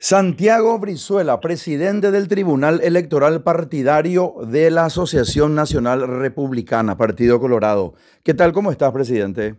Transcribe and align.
Santiago 0.00 0.78
Brizuela, 0.78 1.40
presidente 1.40 2.12
del 2.12 2.28
Tribunal 2.28 2.80
Electoral 2.84 3.42
Partidario 3.42 4.34
de 4.46 4.70
la 4.70 4.84
Asociación 4.84 5.56
Nacional 5.56 6.06
Republicana, 6.06 6.96
Partido 6.96 7.40
Colorado. 7.40 7.94
¿Qué 8.22 8.32
tal? 8.32 8.52
¿Cómo 8.52 8.70
estás, 8.70 8.92
presidente? 8.92 9.56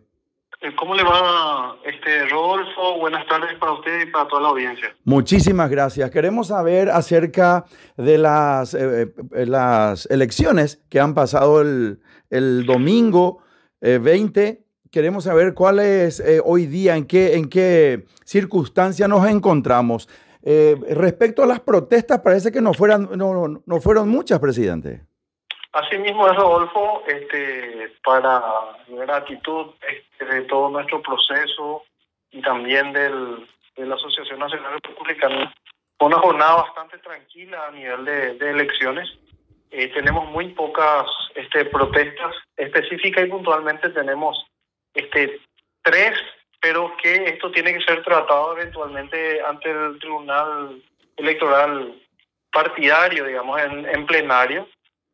Eh, 0.62 0.74
¿Cómo 0.78 0.96
le 0.96 1.04
va, 1.04 1.76
este 1.84 2.26
Rodolfo? 2.30 3.00
Buenas 3.00 3.28
tardes 3.28 3.58
para 3.60 3.74
usted 3.74 4.08
y 4.08 4.12
para 4.12 4.30
toda 4.30 4.44
la 4.44 4.48
audiencia. 4.48 4.96
Muchísimas 5.04 5.70
gracias. 5.70 6.10
Queremos 6.10 6.48
saber 6.48 6.90
acerca 6.90 7.66
de 7.98 8.18
las, 8.18 8.74
eh, 8.76 9.14
eh, 9.36 9.46
las 9.46 10.06
elecciones 10.10 10.82
que 10.90 11.02
han 11.02 11.16
pasado 11.16 11.60
el, 11.60 12.00
el 12.30 12.66
domingo 12.66 13.44
20 13.82 14.64
queremos 14.92 15.26
saber 15.26 15.54
cuál 15.54 15.80
es 15.80 16.22
hoy 16.44 16.66
día, 16.66 16.98
en 16.98 17.06
qué, 17.06 17.36
en 17.36 17.48
qué 17.48 18.06
circunstancia 18.26 19.08
nos 19.08 19.26
encontramos. 19.28 20.10
Eh, 20.44 20.76
respecto 20.92 21.44
a 21.44 21.48
las 21.48 21.60
protestas, 21.60 22.22
parece 22.22 22.52
que 22.52 22.62
no, 22.62 22.74
fueran, 22.74 23.10
no, 23.18 23.62
no 23.66 23.82
fueron 23.82 24.10
muchas, 24.10 24.40
presidente. 24.40 25.02
Así 25.72 26.00
mismo 26.00 26.28
es, 26.28 26.36
Rodolfo, 26.36 27.04
este, 27.06 27.94
para 28.04 28.42
gratitud 28.88 29.68
este, 29.88 30.26
de 30.26 30.42
todo 30.44 30.70
nuestro 30.70 31.02
proceso 31.02 31.84
y 32.32 32.42
también 32.42 32.92
del, 32.92 33.48
de 33.76 33.86
la 33.86 33.96
Asociación 33.96 34.40
Nacional 34.40 34.80
Republicana. 34.82 35.54
Fue 35.98 36.08
una 36.08 36.20
jornada 36.20 36.56
bastante 36.56 36.98
tranquila 37.00 37.68
a 37.68 37.72
nivel 37.72 38.06
de, 38.06 38.50
elecciones. 38.50 39.08
Eh, 39.70 39.90
tenemos 39.90 40.28
muy 40.32 40.48
pocas 40.54 41.06
este, 41.36 41.66
protestas 41.66 42.36
específicas 42.58 43.26
y 43.26 43.30
puntualmente 43.30 43.90
tenemos 43.90 44.44
este, 44.96 45.40
tres 45.84 46.18
esto 47.26 47.52
tiene 47.52 47.74
que 47.74 47.84
ser 47.84 48.04
tratado 48.04 48.58
eventualmente 48.58 49.42
ante 49.42 49.70
el 49.70 50.00
Tribunal 50.00 50.82
Electoral 51.18 51.96
partidario, 52.52 53.26
digamos, 53.26 53.62
en, 53.62 53.86
en 53.88 54.06
plenario. 54.06 54.68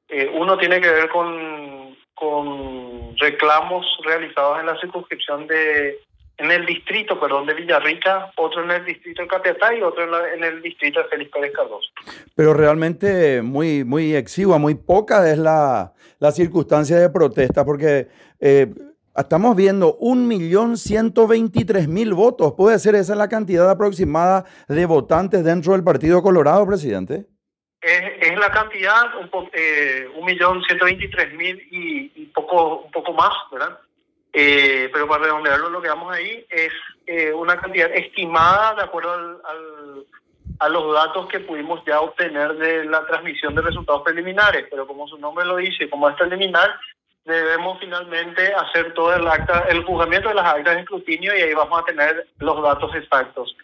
Eh, 0.08 0.30
uno 0.34 0.58
tiene 0.58 0.80
que 0.80 0.90
ver 0.90 1.10
con, 1.10 1.98
con 2.14 3.18
reclamos 3.18 3.86
realizados 4.04 4.60
en 4.60 4.68
la 4.68 4.80
circunscripción 4.80 5.48
de, 5.48 6.00
en 6.38 6.52
el 6.52 6.66
distrito, 6.66 7.20
perdón, 7.20 7.46
de 7.46 7.54
Villarrica, 7.54 8.32
otro 8.36 8.64
en 8.64 8.72
el 8.72 8.86
distrito 8.86 9.22
de 9.22 9.28
Capiatá 9.28 9.74
y 9.74 9.82
otro 9.82 10.04
en, 10.28 10.44
el 10.44 10.62
distrito 10.62 11.02
de 11.02 11.10
Félix 11.10 11.32
Pérez 11.32 11.54
Cardoso. 11.54 11.90
Pero 12.36 12.54
realmente 12.54 13.42
muy, 13.42 13.84
muy 13.84 14.16
exigua, 14.16 14.58
muy 14.58 14.76
poca 14.76 15.30
es 15.32 15.38
la, 15.38 15.94
la 16.20 16.32
circunstancia 16.32 16.98
de 16.98 17.10
protesta, 17.10 17.64
porque 17.64 18.08
eh, 18.40 18.68
Estamos 19.16 19.56
viendo 19.56 19.98
1.123.000 20.00 22.14
votos. 22.14 22.54
¿Puede 22.58 22.78
ser 22.80 22.96
esa 22.96 23.16
la 23.16 23.30
cantidad 23.30 23.70
aproximada 23.70 24.44
de 24.68 24.86
votantes 24.86 25.46
dentro 25.46 25.72
del 25.72 25.86
Partido 25.86 26.22
Colorado, 26.22 26.68
presidente? 26.68 27.26
Es, 27.80 28.38
la 28.38 28.52
cantidad, 28.52 29.16
un 29.16 29.30
eh, 29.54 30.10
1.123.000 30.18 31.68
y, 31.72 32.12
y 32.16 32.26
poco, 32.34 32.80
un 32.80 32.92
poco 32.92 33.14
más, 33.14 33.32
¿verdad? 33.52 33.80
Eh, 34.34 34.90
pero 34.92 35.08
para 35.08 35.24
redondearlo, 35.24 35.70
lo 35.70 35.82
que 35.82 35.88
vamos 35.88 36.14
ahí 36.14 36.46
es 36.50 36.74
eh, 37.08 37.32
una 37.32 37.56
cantidad 37.56 37.90
estimada 37.96 38.76
de 38.76 38.82
acuerdo 38.82 39.14
al, 39.14 39.40
a 40.60 40.68
los 40.68 40.94
datos 40.94 41.28
que 41.28 41.40
pudimos 41.40 41.82
ya 41.86 42.02
obtener 42.02 42.58
de 42.58 42.84
la 42.86 43.06
transmisión 43.06 43.56
de 43.56 43.62
resultados 43.62 44.02
preliminares. 44.02 44.66
Pero 44.70 44.86
como 44.86 45.08
su 45.08 45.18
nombre 45.18 45.46
lo 45.46 45.56
dice, 45.56 45.90
como 45.90 46.10
es 46.10 46.16
preliminar, 46.16 46.78
debemos 47.26 47.80
finalmente 47.80 48.54
hacer 48.54 48.94
todo 48.94 49.14
el 49.16 49.28
acta, 49.28 49.66
el 49.70 49.84
juzgamiento 49.84 50.30
de 50.30 50.36
las 50.36 50.46
actas 50.46 50.76
de 50.76 50.82
escrutinio 50.82 51.36
y 51.36 51.42
ahí 51.42 51.54
vamos 51.54 51.82
a 51.82 51.86
tener 51.86 52.28
los 52.40 52.62
datos 52.62 52.94
exactos. 52.96 53.56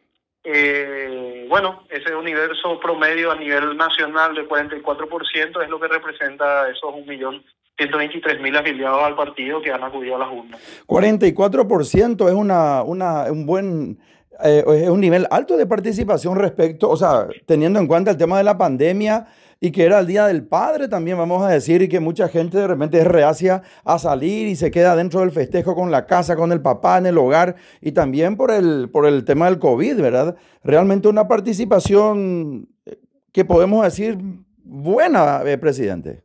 Eh, 0.43 1.45
bueno, 1.47 1.83
ese 1.89 2.15
universo 2.15 2.79
promedio 2.79 3.31
a 3.31 3.35
nivel 3.35 3.77
nacional 3.77 4.33
de 4.33 4.47
44% 4.47 5.63
es 5.63 5.69
lo 5.69 5.79
que 5.79 5.87
representa 5.87 6.67
esos 6.69 6.91
1.123.000 6.95 8.57
afiliados 8.57 9.03
al 9.03 9.15
partido 9.15 9.61
que 9.61 9.71
han 9.71 9.83
acudido 9.83 10.15
a 10.15 10.19
las 10.19 10.31
urnas. 10.31 10.83
44% 10.87 12.27
es 12.27 12.33
una, 12.33 12.81
una, 12.81 13.31
un 13.31 13.45
buen... 13.45 13.99
Eh, 14.43 14.63
es 14.65 14.89
un 14.89 14.99
nivel 14.99 15.27
alto 15.29 15.55
de 15.55 15.67
participación 15.67 16.35
respecto, 16.35 16.89
o 16.89 16.97
sea, 16.97 17.27
teniendo 17.45 17.79
en 17.79 17.85
cuenta 17.85 18.09
el 18.09 18.17
tema 18.17 18.39
de 18.39 18.43
la 18.43 18.57
pandemia, 18.57 19.27
y 19.63 19.71
que 19.71 19.83
era 19.85 19.99
el 19.99 20.07
Día 20.07 20.25
del 20.25 20.45
Padre 20.45 20.87
también, 20.87 21.19
vamos 21.19 21.43
a 21.43 21.49
decir, 21.49 21.83
y 21.83 21.87
que 21.87 21.99
mucha 21.99 22.27
gente 22.27 22.57
de 22.57 22.67
repente 22.67 22.97
es 22.97 23.05
reacia 23.05 23.61
a 23.85 23.99
salir 23.99 24.47
y 24.47 24.55
se 24.55 24.71
queda 24.71 24.95
dentro 24.95 25.19
del 25.19 25.29
festejo 25.29 25.75
con 25.75 25.91
la 25.91 26.07
casa, 26.07 26.35
con 26.35 26.51
el 26.51 26.63
papá, 26.63 26.97
en 26.97 27.05
el 27.05 27.17
hogar, 27.19 27.55
y 27.79 27.91
también 27.91 28.35
por 28.35 28.49
el, 28.49 28.89
por 28.91 29.05
el 29.05 29.23
tema 29.23 29.45
del 29.45 29.59
COVID, 29.59 30.01
¿verdad? 30.01 30.35
Realmente 30.63 31.07
una 31.07 31.27
participación 31.27 32.69
eh, 32.87 32.97
que 33.31 33.45
podemos 33.45 33.83
decir 33.83 34.17
buena, 34.63 35.43
eh, 35.45 35.59
presidente. 35.59 36.23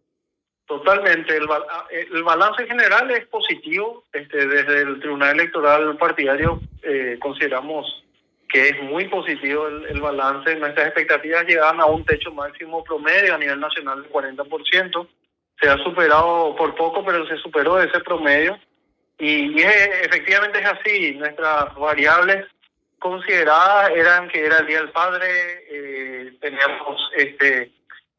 Totalmente, 0.67 1.37
el, 1.37 1.47
el, 2.13 2.23
balance 2.25 2.67
general 2.67 3.11
es 3.11 3.27
positivo. 3.27 4.03
Este, 4.13 4.49
desde 4.49 4.81
el 4.81 4.99
Tribunal 4.99 5.39
Electoral 5.39 5.97
Partidario 5.99 6.59
eh, 6.83 7.19
consideramos 7.21 8.06
que 8.49 8.69
es 8.69 8.83
muy 8.83 9.09
positivo 9.09 9.69
el, 9.69 10.01
balance. 10.01 10.55
Nuestras 10.57 10.87
expectativas 10.87 11.45
llegaban 11.45 11.81
a 11.81 11.87
un 11.87 12.05
techo 12.05 12.33
máximo 12.33 12.85
promedio 12.85 13.35
a 13.35 13.39
nivel 13.39 13.61
nacional 13.61 14.03
del 14.03 14.13
40%. 14.13 15.09
Se 15.61 15.69
ha 15.69 15.77
superado 15.79 16.55
por 16.57 16.75
poco, 16.75 17.05
pero 17.05 17.27
se 17.27 17.37
superó 17.39 17.81
ese 17.81 18.01
promedio. 18.01 18.59
Y, 19.19 19.61
efectivamente 19.61 20.61
es 20.61 20.67
así. 20.67 21.15
Nuestras 21.15 21.75
variables 21.75 22.47
consideradas 22.99 23.91
eran 23.91 24.29
que 24.29 24.45
era 24.45 24.59
el 24.59 24.67
Día 24.67 24.79
del 24.79 24.91
Padre, 24.91 25.27
eh, 25.71 26.33
teníamos 26.41 27.11
este 27.17 27.73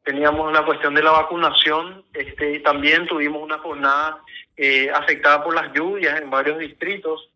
teníamos 0.07 0.53
la 0.53 0.63
cuestión 0.63 0.95
de 0.95 1.03
la 1.03 1.11
vacunación, 1.11 2.05
este, 2.13 2.55
y 2.55 2.59
también 2.61 3.05
tuvimos 3.07 3.44
una 3.44 3.57
jornada 3.57 4.21
eh, 4.55 4.89
afectada 4.89 5.44
por 5.44 5.53
las 5.53 5.73
lluvias 5.73 6.21
en 6.21 6.29
varios 6.29 6.59
distritos. 6.59 7.29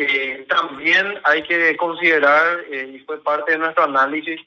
Eh, 0.00 0.46
también 0.48 1.18
hay 1.24 1.42
que 1.42 1.76
considerar, 1.76 2.60
eh, 2.70 2.92
y 2.94 2.98
fue 3.00 3.20
parte 3.20 3.50
de 3.50 3.58
nuestro 3.58 3.82
análisis, 3.82 4.40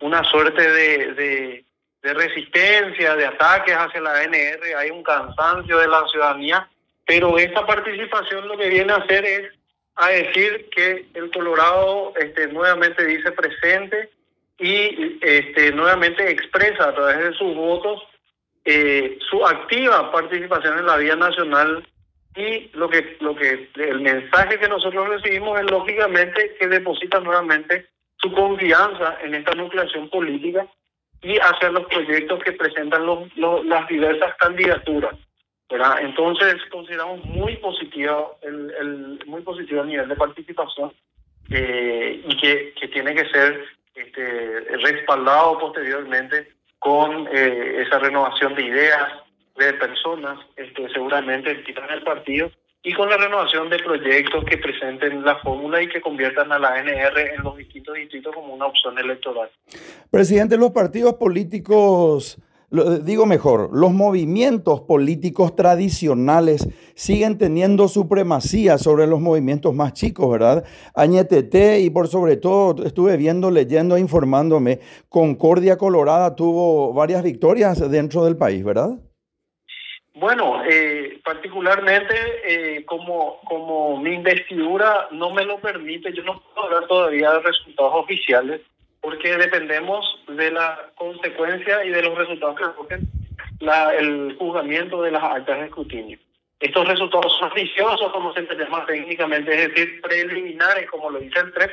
una 0.00 0.22
suerte 0.24 0.70
de, 0.70 1.64
de, 2.02 2.14
resistencia, 2.14 3.16
de 3.16 3.26
ataques 3.26 3.74
hacia 3.74 4.02
la 4.02 4.20
ANR, 4.20 4.76
hay 4.76 4.90
un 4.90 5.02
cansancio 5.02 5.78
de 5.78 5.88
la 5.88 6.06
ciudadanía, 6.08 6.68
pero 7.06 7.38
esta 7.38 7.66
participación 7.66 8.48
lo 8.48 8.58
que 8.58 8.68
viene 8.68 8.92
a 8.92 8.96
hacer 8.96 9.24
es 9.24 9.52
a 9.96 10.08
decir 10.08 10.68
que 10.70 11.06
el 11.14 11.30
Colorado 11.30 12.12
este, 12.16 12.48
nuevamente 12.48 13.04
dice 13.06 13.32
presente 13.32 14.10
y 14.58 15.18
este, 15.22 15.72
nuevamente 15.72 16.30
expresa 16.30 16.88
a 16.88 16.94
través 16.94 17.18
de 17.18 17.32
sus 17.32 17.54
votos 17.54 18.02
eh, 18.64 19.18
su 19.30 19.44
activa 19.46 20.12
participación 20.12 20.78
en 20.78 20.86
la 20.86 20.98
vida 20.98 21.16
nacional 21.16 21.86
y 22.38 22.70
lo 22.74 22.88
que 22.88 23.16
lo 23.20 23.34
que 23.34 23.68
el 23.74 24.00
mensaje 24.00 24.58
que 24.58 24.68
nosotros 24.68 25.08
recibimos 25.08 25.58
es 25.58 25.68
lógicamente 25.68 26.54
que 26.58 26.68
deposita 26.68 27.18
nuevamente 27.18 27.86
su 28.16 28.32
confianza 28.32 29.18
en 29.22 29.34
esta 29.34 29.54
nucleación 29.54 30.08
política 30.08 30.66
y 31.20 31.36
hacia 31.38 31.70
los 31.70 31.86
proyectos 31.86 32.42
que 32.44 32.52
presentan 32.52 33.04
los, 33.04 33.36
las 33.36 33.88
diversas 33.88 34.36
candidaturas. 34.36 35.16
¿verdad? 35.68 36.00
Entonces 36.00 36.54
consideramos 36.70 37.24
muy 37.24 37.56
positivo 37.56 38.38
el, 38.42 38.72
el 38.80 39.26
muy 39.26 39.42
positivo 39.42 39.82
el 39.82 39.88
nivel 39.88 40.08
de 40.08 40.16
participación 40.16 40.92
eh, 41.50 42.22
y 42.24 42.36
que, 42.36 42.72
que 42.80 42.88
tiene 42.88 43.14
que 43.14 43.28
ser 43.30 43.64
este, 43.94 44.60
respaldado 44.76 45.58
posteriormente 45.58 46.52
con 46.78 47.28
eh, 47.32 47.82
esa 47.84 47.98
renovación 47.98 48.54
de 48.54 48.62
ideas, 48.62 49.12
de 49.58 49.74
personas, 49.74 50.38
este, 50.56 50.88
seguramente 50.90 51.62
quitan 51.64 51.90
el 51.90 52.02
partido, 52.02 52.50
y 52.82 52.94
con 52.94 53.10
la 53.10 53.16
renovación 53.16 53.68
de 53.68 53.78
proyectos 53.80 54.44
que 54.44 54.56
presenten 54.56 55.24
la 55.24 55.36
fórmula 55.40 55.82
y 55.82 55.88
que 55.88 56.00
conviertan 56.00 56.50
a 56.52 56.58
la 56.58 56.74
ANR 56.74 57.18
en 57.36 57.42
los 57.42 57.56
distintos 57.56 57.94
distritos 57.96 58.34
como 58.34 58.54
una 58.54 58.66
opción 58.66 58.96
electoral. 58.98 59.50
Presidente, 60.10 60.56
los 60.56 60.70
partidos 60.70 61.14
políticos 61.14 62.38
digo 62.70 63.24
mejor, 63.24 63.70
los 63.72 63.92
movimientos 63.92 64.82
políticos 64.82 65.56
tradicionales 65.56 66.68
siguen 66.94 67.38
teniendo 67.38 67.88
supremacía 67.88 68.76
sobre 68.76 69.06
los 69.06 69.20
movimientos 69.20 69.74
más 69.74 69.94
chicos, 69.94 70.30
¿verdad? 70.30 70.64
Añetete 70.94 71.80
y 71.80 71.88
por 71.88 72.08
sobre 72.08 72.36
todo 72.36 72.84
estuve 72.84 73.16
viendo, 73.16 73.50
leyendo, 73.50 73.96
informándome, 73.96 74.80
Concordia 75.08 75.78
Colorada 75.78 76.36
tuvo 76.36 76.92
varias 76.92 77.22
victorias 77.22 77.90
dentro 77.90 78.24
del 78.24 78.36
país, 78.36 78.62
¿verdad? 78.62 78.98
Bueno, 80.18 80.64
eh, 80.68 81.20
particularmente 81.22 82.14
eh, 82.42 82.84
como, 82.84 83.40
como 83.44 84.00
mi 84.00 84.14
investidura 84.14 85.06
no 85.12 85.30
me 85.30 85.44
lo 85.44 85.60
permite, 85.60 86.12
yo 86.12 86.24
no 86.24 86.40
puedo 86.40 86.66
hablar 86.66 86.88
todavía 86.88 87.30
de 87.34 87.38
resultados 87.38 87.92
oficiales 87.94 88.60
porque 89.00 89.36
dependemos 89.36 90.04
de 90.26 90.50
la 90.50 90.90
consecuencia 90.96 91.84
y 91.84 91.90
de 91.90 92.02
los 92.02 92.18
resultados 92.18 92.56
que 92.58 92.64
recogen 92.64 93.08
el 93.96 94.36
juzgamiento 94.36 95.02
de 95.02 95.12
las 95.12 95.22
actas 95.22 95.60
de 95.60 95.66
escrutinio. 95.66 96.18
Estos 96.58 96.88
resultados 96.88 97.36
son 97.38 97.52
viciosos, 97.54 98.10
como 98.10 98.34
se 98.34 98.42
llama 98.42 98.86
técnicamente, 98.86 99.54
es 99.54 99.68
decir, 99.68 100.00
preliminares, 100.00 100.90
como 100.90 101.10
lo 101.10 101.20
dice 101.20 101.38
el 101.38 101.52
TREP, 101.52 101.70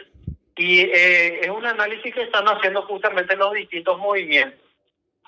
Y 0.57 0.81
eh, 0.81 1.39
es 1.41 1.49
un 1.49 1.65
análisis 1.65 2.13
que 2.13 2.21
están 2.21 2.45
haciendo 2.45 2.83
justamente 2.83 3.35
los 3.35 3.53
distintos 3.53 3.97
movimientos. 3.97 4.59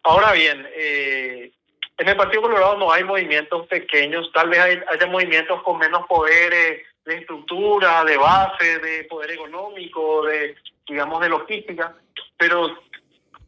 Ahora 0.04 0.34
bien, 0.34 0.68
eh, 0.76 1.52
en 1.98 2.08
el 2.08 2.16
Partido 2.16 2.44
Colorado 2.44 2.78
no 2.78 2.92
hay 2.92 3.04
movimientos 3.04 3.68
pequeños, 3.68 4.32
tal 4.34 4.50
vez 4.50 4.60
hay, 4.60 4.80
haya 4.90 5.08
movimientos 5.08 5.62
con 5.64 5.80
menos 5.80 6.06
poderes 6.08 6.84
de 7.06 7.16
estructura, 7.16 8.04
de 8.04 8.18
base, 8.18 8.80
de 8.80 9.04
poder 9.06 9.32
económico, 9.32 10.26
de, 10.26 10.56
digamos, 10.88 11.20
de 11.22 11.30
logística, 11.30 11.96
pero 12.38 12.78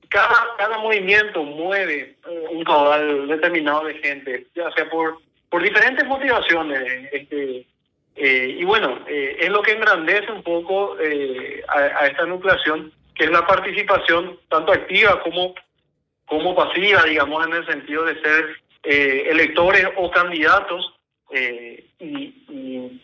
cada, 0.10 0.56
cada 0.58 0.78
movimiento 0.80 1.44
mueve 1.44 2.16
eh, 2.28 2.46
un 2.50 2.64
caudal 2.64 3.28
determinado 3.28 3.86
de 3.86 3.96
gente, 3.96 4.48
ya 4.56 4.72
sea 4.72 4.90
por, 4.90 5.20
por 5.50 5.62
diferentes 5.62 6.06
motivaciones. 6.06 7.10
Este, 7.12 7.68
eh, 8.16 8.56
y 8.60 8.64
bueno, 8.66 9.00
eh, 9.08 9.38
es 9.40 9.50
lo 9.50 9.62
que 9.62 9.74
engrandece 9.74 10.32
un 10.32 10.42
poco 10.42 10.96
a, 11.68 12.08
esta 12.08 12.26
nucleación, 12.26 12.92
que 13.14 13.26
es 13.26 13.30
la 13.30 13.46
participación 13.46 14.40
tanto 14.50 14.72
activa 14.72 15.22
como, 15.22 15.54
como 16.30 16.56
pasiva, 16.56 17.04
digamos, 17.04 17.46
en 17.46 17.54
el 17.54 17.66
sentido 17.66 18.06
de 18.06 18.22
ser 18.22 18.56
electores 18.84 19.86
o 19.98 20.10
candidatos. 20.12 20.94
y, 22.00 22.36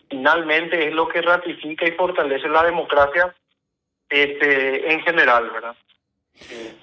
finalmente 0.08 0.88
es 0.88 0.94
lo 0.94 1.06
que 1.08 1.20
ratifica 1.20 1.86
y 1.86 1.92
fortalece 1.92 2.48
la 2.48 2.64
democracia 2.64 3.34
este, 4.08 4.92
en 4.92 5.00
general, 5.02 5.50
¿verdad? 5.50 5.76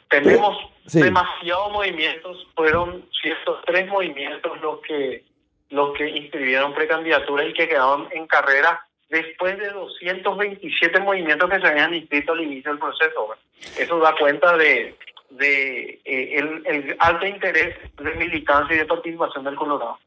tenemos 0.10 0.58
demasiados 0.92 1.72
movimientos, 1.72 2.48
fueron 2.56 3.08
ciertos 3.22 3.62
tres 3.66 3.88
movimientos 3.88 4.60
los 4.62 4.80
que 4.82 5.24
los 5.70 5.98
que 5.98 6.08
inscribieron 6.08 6.74
precandidaturas 6.74 7.48
y 7.48 7.54
que 7.54 7.68
quedaron 7.68 8.08
en 8.12 8.28
carrera 8.28 8.86
después 9.10 9.58
de 9.58 9.70
227 9.70 11.00
movimientos 11.00 11.50
que 11.50 11.60
se 11.60 11.68
habían 11.68 11.96
inscrito 11.96 12.34
al 12.34 12.42
inicio 12.42 12.72
del 12.72 12.80
proceso. 12.80 13.36
Eso 13.80 13.98
da 13.98 14.14
cuenta 14.16 14.56
de, 14.56 14.96
de 15.38 16.02
eh, 16.06 16.38
el, 16.38 16.64
el 16.66 16.96
alto 17.00 17.26
interés 17.26 17.76
de 17.98 18.16
militancia 18.16 18.76
y 18.76 18.80
de 18.80 18.86
participación 18.86 19.44
del 19.44 19.56
Colorado. 19.56 19.98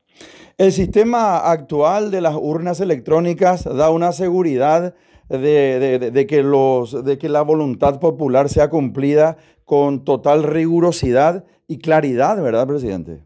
El 0.58 0.72
sistema 0.72 1.50
actual 1.50 2.10
de 2.10 2.20
las 2.20 2.34
urnas 2.34 2.80
electrónicas 2.80 3.64
da 3.64 3.90
una 3.90 4.12
seguridad 4.12 4.94
de, 5.28 6.10
de, 6.10 6.26
que 6.26 6.42
los, 6.42 7.04
de 7.04 7.18
que 7.18 7.28
la 7.28 7.42
voluntad 7.42 8.00
popular 8.00 8.48
sea 8.48 8.70
cumplida 8.70 9.36
con 9.64 10.04
total 10.04 10.44
rigurosidad 10.44 11.44
y 11.68 11.80
claridad, 11.80 12.40
¿verdad, 12.42 12.66
presidente? 12.66 13.20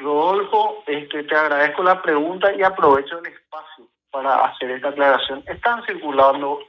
Rodolfo, 0.00 0.82
este, 0.86 1.24
te 1.24 1.34
agradezco 1.34 1.82
la 1.82 2.00
pregunta 2.00 2.54
y 2.54 2.62
aprovecho 2.62 3.18
el 3.18 3.26
espacio 3.26 3.86
para 4.10 4.44
hacer 4.46 4.70
esta 4.70 4.88
aclaración. 4.88 5.42
Están 5.46 5.84
circulando, 5.84 6.60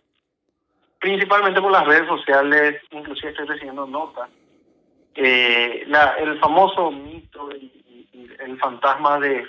principalmente 1.01 1.62
por 1.62 1.71
las 1.71 1.86
redes 1.86 2.07
sociales, 2.07 2.81
inclusive 2.92 3.31
estoy 3.31 3.48
recibiendo 3.48 3.86
notas, 3.86 4.30
eh, 5.15 5.83
la, 5.88 6.15
el 6.19 6.39
famoso 6.39 6.92
mito, 6.92 7.50
el 7.51 8.57
fantasma 8.59 9.19
de 9.19 9.45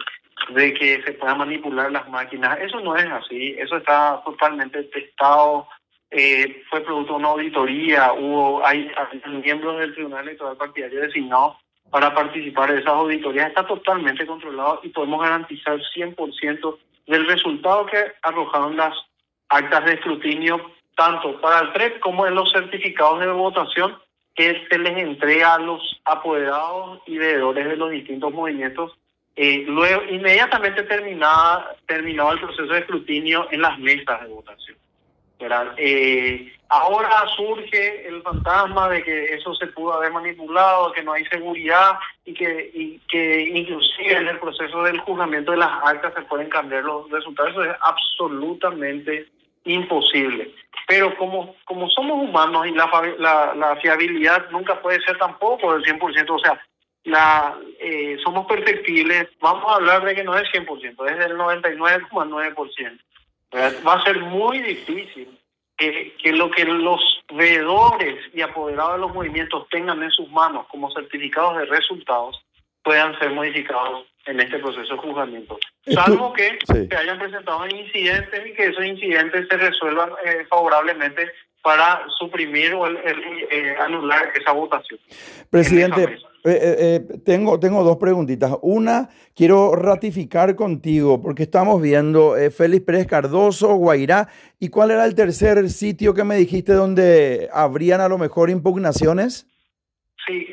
de 0.51 0.75
que 0.75 1.03
se 1.03 1.13
puedan 1.13 1.39
manipular 1.39 1.91
las 1.91 2.09
máquinas. 2.09 2.59
Eso 2.61 2.81
no 2.81 2.97
es 2.97 3.07
así, 3.07 3.55
eso 3.59 3.77
está 3.77 4.23
totalmente 4.25 4.83
testado, 4.85 5.69
eh, 6.11 6.63
fue 6.69 6.81
producto 6.83 7.15
de 7.15 7.19
una 7.19 7.29
auditoría, 7.29 8.13
hubo 8.13 8.65
hay, 8.67 8.91
miembros 9.43 9.79
del 9.79 9.95
Tribunal 9.95 10.29
Electoral 10.29 10.57
Partidario 10.57 11.01
designados 11.01 11.57
para 11.91 12.15
participar 12.15 12.73
de 12.73 12.81
esas 12.81 12.93
auditorías, 12.93 13.49
está 13.49 13.67
totalmente 13.67 14.27
controlado 14.27 14.81
y 14.83 14.89
podemos 14.89 15.21
garantizar 15.23 15.79
100% 15.95 16.79
del 17.07 17.27
resultado 17.27 17.87
que 17.87 18.13
arrojaron 18.23 18.77
las 18.77 18.95
actas 19.49 19.85
de 19.85 19.93
escrutinio, 19.95 20.73
tanto 20.97 21.41
para 21.41 21.61
el 21.61 21.73
TREP 21.73 22.01
como 22.01 22.27
en 22.27 22.35
los 22.35 22.53
certificados 22.53 23.21
de 23.21 23.27
votación 23.29 23.97
que 24.35 24.67
se 24.69 24.79
les 24.79 24.97
entrega 24.97 25.55
a 25.55 25.59
los 25.59 26.01
apoderados 26.05 27.01
y 27.07 27.19
veedores 27.19 27.67
de 27.67 27.77
los 27.77 27.91
distintos 27.91 28.33
movimientos 28.33 28.93
eh, 29.35 29.65
luego, 29.67 30.03
inmediatamente 30.11 30.83
terminaba, 30.83 31.75
terminaba 31.87 32.33
el 32.33 32.41
proceso 32.41 32.73
de 32.73 32.81
escrutinio 32.81 33.49
en 33.51 33.63
las 33.63 33.79
mesas 33.79 34.21
de 34.23 34.29
votación. 34.29 34.77
Eh, 35.77 36.53
ahora 36.69 37.25
surge 37.35 38.07
el 38.07 38.23
fantasma 38.23 38.89
de 38.89 39.03
que 39.03 39.25
eso 39.35 39.53
se 39.57 39.67
pudo 39.69 39.95
haber 39.95 40.13
manipulado, 40.13 40.93
que 40.93 41.03
no 41.03 41.15
hay 41.15 41.25
seguridad 41.25 41.99
y 42.25 42.33
que, 42.33 42.71
y 42.73 43.01
que 43.09 43.41
inclusive 43.49 44.19
en 44.19 44.29
el 44.29 44.39
proceso 44.39 44.85
del 44.85 45.01
juzgamiento 45.01 45.51
de 45.51 45.59
las 45.59 45.71
actas 45.85 46.15
se 46.15 46.23
pueden 46.23 46.49
cambiar 46.49 46.85
los 46.85 47.11
resultados. 47.11 47.51
Eso 47.51 47.65
es 47.65 47.77
absolutamente 47.81 49.27
imposible. 49.65 50.55
Pero 50.87 51.17
como, 51.17 51.55
como 51.65 51.89
somos 51.89 52.29
humanos 52.29 52.67
y 52.67 52.73
la, 52.73 53.79
fiabilidad 53.81 54.51
nunca 54.51 54.81
puede 54.81 55.01
ser 55.03 55.17
tampoco 55.19 55.75
del 55.75 55.85
100%, 55.85 56.31
o 56.31 56.39
sea, 56.39 56.61
la 57.05 57.57
eh, 57.81 58.17
somos 58.23 58.47
perfectibles, 58.47 59.29
vamos 59.41 59.65
a 59.69 59.77
hablar 59.77 60.05
de 60.05 60.15
que 60.15 60.25
no 60.25 60.37
es 60.37 60.49
100%, 60.53 61.11
es 61.11 61.19
del 61.19 61.37
99,9%. 61.37 62.99
Va 63.87 63.95
a 63.95 64.05
ser 64.05 64.21
muy 64.21 64.61
difícil 64.61 65.39
que, 65.77 66.15
que 66.23 66.33
lo 66.33 66.51
que 66.51 66.65
los 66.65 67.23
veedores 67.35 68.19
y 68.35 68.41
apoderados 68.41 68.95
de 68.95 69.01
los 69.01 69.15
movimientos 69.15 69.69
tengan 69.69 70.03
en 70.03 70.11
sus 70.11 70.31
manos 70.31 70.67
como 70.69 70.91
certificados 70.91 71.59
de 71.59 71.67
resultados 71.67 72.43
puedan 72.85 73.19
ser 73.19 73.31
modificados 73.31 74.07
en 74.27 74.41
este 74.41 74.59
proceso 74.59 74.95
de 74.95 75.01
juzgamiento. 75.01 75.59
Salvo 75.87 76.33
que 76.33 76.59
se 76.65 76.97
hayan 76.97 77.19
presentado 77.19 77.67
incidentes 77.67 78.47
y 78.47 78.53
que 78.55 78.67
esos 78.67 78.85
incidentes 78.85 79.49
se 79.49 79.57
resuelvan 79.57 80.11
eh, 80.25 80.47
favorablemente 80.49 81.29
para 81.63 82.05
suprimir 82.19 82.75
o 82.75 82.87
eh, 82.89 83.77
anular 83.81 84.33
esa 84.35 84.53
votación. 84.53 84.99
Presidente, 85.49 86.03
eh, 86.45 86.51
eh, 86.51 86.77
eh, 86.79 87.01
tengo, 87.25 87.61
tengo 87.61 87.85
dos 87.85 87.99
preguntitas. 87.99 88.53
Una, 88.63 89.09
quiero 89.35 89.77
ratificar 89.77 90.57
contigo, 90.57 91.23
porque 91.23 91.45
estamos 91.45 91.81
viendo 91.81 92.35
Félix 92.51 92.85
Pérez 92.85 93.07
Cardoso, 93.07 93.75
Guairá, 93.75 94.29
¿y 94.59 94.71
cuál 94.71 94.91
era 94.91 95.05
el 95.05 95.15
tercer 95.15 95.69
sitio 95.71 96.15
que 96.15 96.25
me 96.25 96.35
dijiste 96.35 96.73
donde 96.73 97.49
habrían 97.53 98.01
a 98.01 98.09
lo 98.09 98.19
mejor 98.19 98.51
impugnaciones? 98.51 99.47
Sí, 100.27 100.49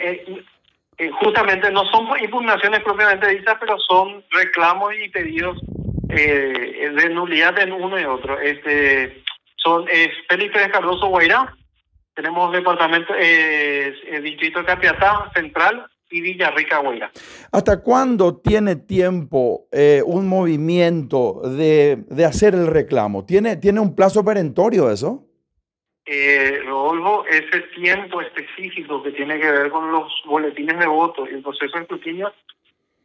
justamente 1.21 1.71
no 1.71 1.85
son 1.85 2.07
impugnaciones 2.21 2.81
propiamente 2.81 3.29
dichas, 3.29 3.55
pero 3.59 3.77
son 3.79 4.23
reclamos 4.31 4.93
y 4.95 5.09
pedidos 5.09 5.57
de 6.07 7.09
nulidad 7.13 7.57
en 7.59 7.71
uno 7.71 7.99
y 7.99 8.03
otro. 8.03 8.39
Este, 8.39 9.23
son 9.55 9.85
Félix 10.27 10.53
Pérez 10.53 10.71
Cardoso, 10.71 11.07
Guairá, 11.07 11.55
tenemos 12.19 12.51
departamento, 12.51 13.13
eh, 13.17 13.93
el 14.11 14.23
distrito 14.23 14.59
de 14.59 14.65
Capiatá 14.65 15.31
Central 15.33 15.85
y 16.11 16.19
Villarrica, 16.19 16.81
Huayra. 16.81 17.11
¿Hasta 17.51 17.81
cuándo 17.81 18.37
tiene 18.37 18.75
tiempo 18.75 19.67
eh, 19.71 20.01
un 20.05 20.27
movimiento 20.27 21.41
de, 21.45 22.03
de, 22.09 22.25
hacer 22.25 22.55
el 22.55 22.67
reclamo? 22.67 23.25
¿Tiene, 23.25 23.55
¿Tiene 23.55 23.79
un 23.79 23.95
plazo 23.95 24.25
perentorio 24.25 24.91
eso? 24.91 25.28
Eh, 26.11 26.63
Rodolfo, 26.65 27.23
ese 27.27 27.59
tiempo 27.75 28.19
específico 28.19 29.03
que 29.03 29.11
tiene 29.11 29.39
que 29.39 29.51
ver 29.51 29.69
con 29.69 29.91
los 29.91 30.11
boletines 30.25 30.79
de 30.79 30.87
voto 30.87 31.27
y 31.27 31.35
el 31.35 31.43
proceso 31.43 31.77
de 31.77 31.83
escrutinio 31.83 32.33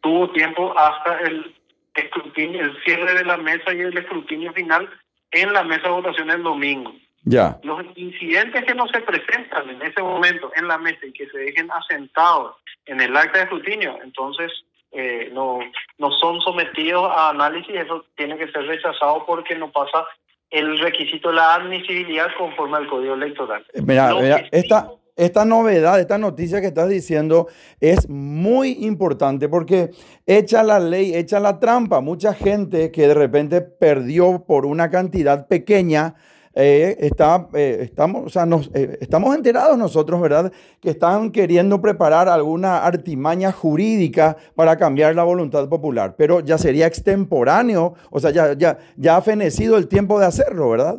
tuvo 0.00 0.30
tiempo 0.30 0.72
hasta 0.74 1.18
el 1.20 1.54
escrutinio, 1.94 2.62
el 2.62 2.82
cierre 2.82 3.12
de 3.12 3.26
la 3.26 3.36
mesa 3.36 3.74
y 3.74 3.80
el 3.80 3.98
escrutinio 3.98 4.54
final 4.54 4.88
en 5.32 5.52
la 5.52 5.64
mesa 5.64 5.82
de 5.82 5.90
votación 5.90 6.30
el 6.30 6.42
domingo. 6.42 6.94
Ya. 7.24 7.58
Los 7.62 7.84
incidentes 7.94 8.64
que 8.64 8.74
no 8.74 8.88
se 8.88 9.02
presentan 9.02 9.68
en 9.68 9.82
ese 9.82 10.00
momento 10.00 10.50
en 10.56 10.66
la 10.66 10.78
mesa 10.78 11.04
y 11.04 11.12
que 11.12 11.26
se 11.26 11.36
dejen 11.36 11.70
asentados 11.72 12.56
en 12.86 13.02
el 13.02 13.14
acta 13.14 13.36
de 13.36 13.44
escrutinio, 13.44 13.98
entonces 14.02 14.50
eh, 14.92 15.28
no, 15.30 15.58
no 15.98 16.10
son 16.12 16.40
sometidos 16.40 17.12
a 17.14 17.28
análisis, 17.28 17.76
eso 17.76 18.06
tiene 18.16 18.38
que 18.38 18.50
ser 18.50 18.64
rechazado 18.66 19.26
porque 19.26 19.56
no 19.56 19.70
pasa 19.70 20.06
el 20.50 20.78
requisito 20.78 21.30
de 21.30 21.34
la 21.34 21.54
admisibilidad 21.54 22.26
conforme 22.38 22.76
al 22.76 22.86
Código 22.86 23.14
Electoral. 23.14 23.64
Eh, 23.72 23.82
mira, 23.82 24.46
esta, 24.52 24.90
esta 25.16 25.44
novedad, 25.44 26.00
esta 26.00 26.18
noticia 26.18 26.60
que 26.60 26.68
estás 26.68 26.88
diciendo 26.88 27.48
es 27.80 28.08
muy 28.08 28.84
importante 28.84 29.48
porque 29.48 29.90
echa 30.26 30.62
la 30.62 30.78
ley, 30.78 31.14
echa 31.14 31.40
la 31.40 31.58
trampa. 31.58 32.00
Mucha 32.00 32.34
gente 32.34 32.90
que 32.90 33.08
de 33.08 33.14
repente 33.14 33.60
perdió 33.60 34.44
por 34.46 34.66
una 34.66 34.90
cantidad 34.90 35.46
pequeña 35.46 36.14
eh, 36.56 36.96
está, 37.00 37.48
eh, 37.54 37.78
estamos, 37.80 38.26
o 38.26 38.28
sea, 38.28 38.46
nos, 38.46 38.68
eh, 38.76 38.96
estamos 39.00 39.34
enterados 39.34 39.76
nosotros, 39.76 40.20
¿verdad? 40.20 40.52
Que 40.80 40.90
están 40.90 41.32
queriendo 41.32 41.80
preparar 41.80 42.28
alguna 42.28 42.84
artimaña 42.84 43.50
jurídica 43.50 44.36
para 44.54 44.76
cambiar 44.76 45.16
la 45.16 45.24
voluntad 45.24 45.68
popular, 45.68 46.14
pero 46.16 46.40
ya 46.40 46.56
sería 46.56 46.86
extemporáneo, 46.86 47.94
o 48.10 48.20
sea, 48.20 48.30
ya, 48.30 48.52
ya, 48.52 48.78
ya 48.96 49.16
ha 49.16 49.22
fenecido 49.22 49.76
el 49.76 49.88
tiempo 49.88 50.20
de 50.20 50.26
hacerlo, 50.26 50.70
¿verdad? 50.70 50.96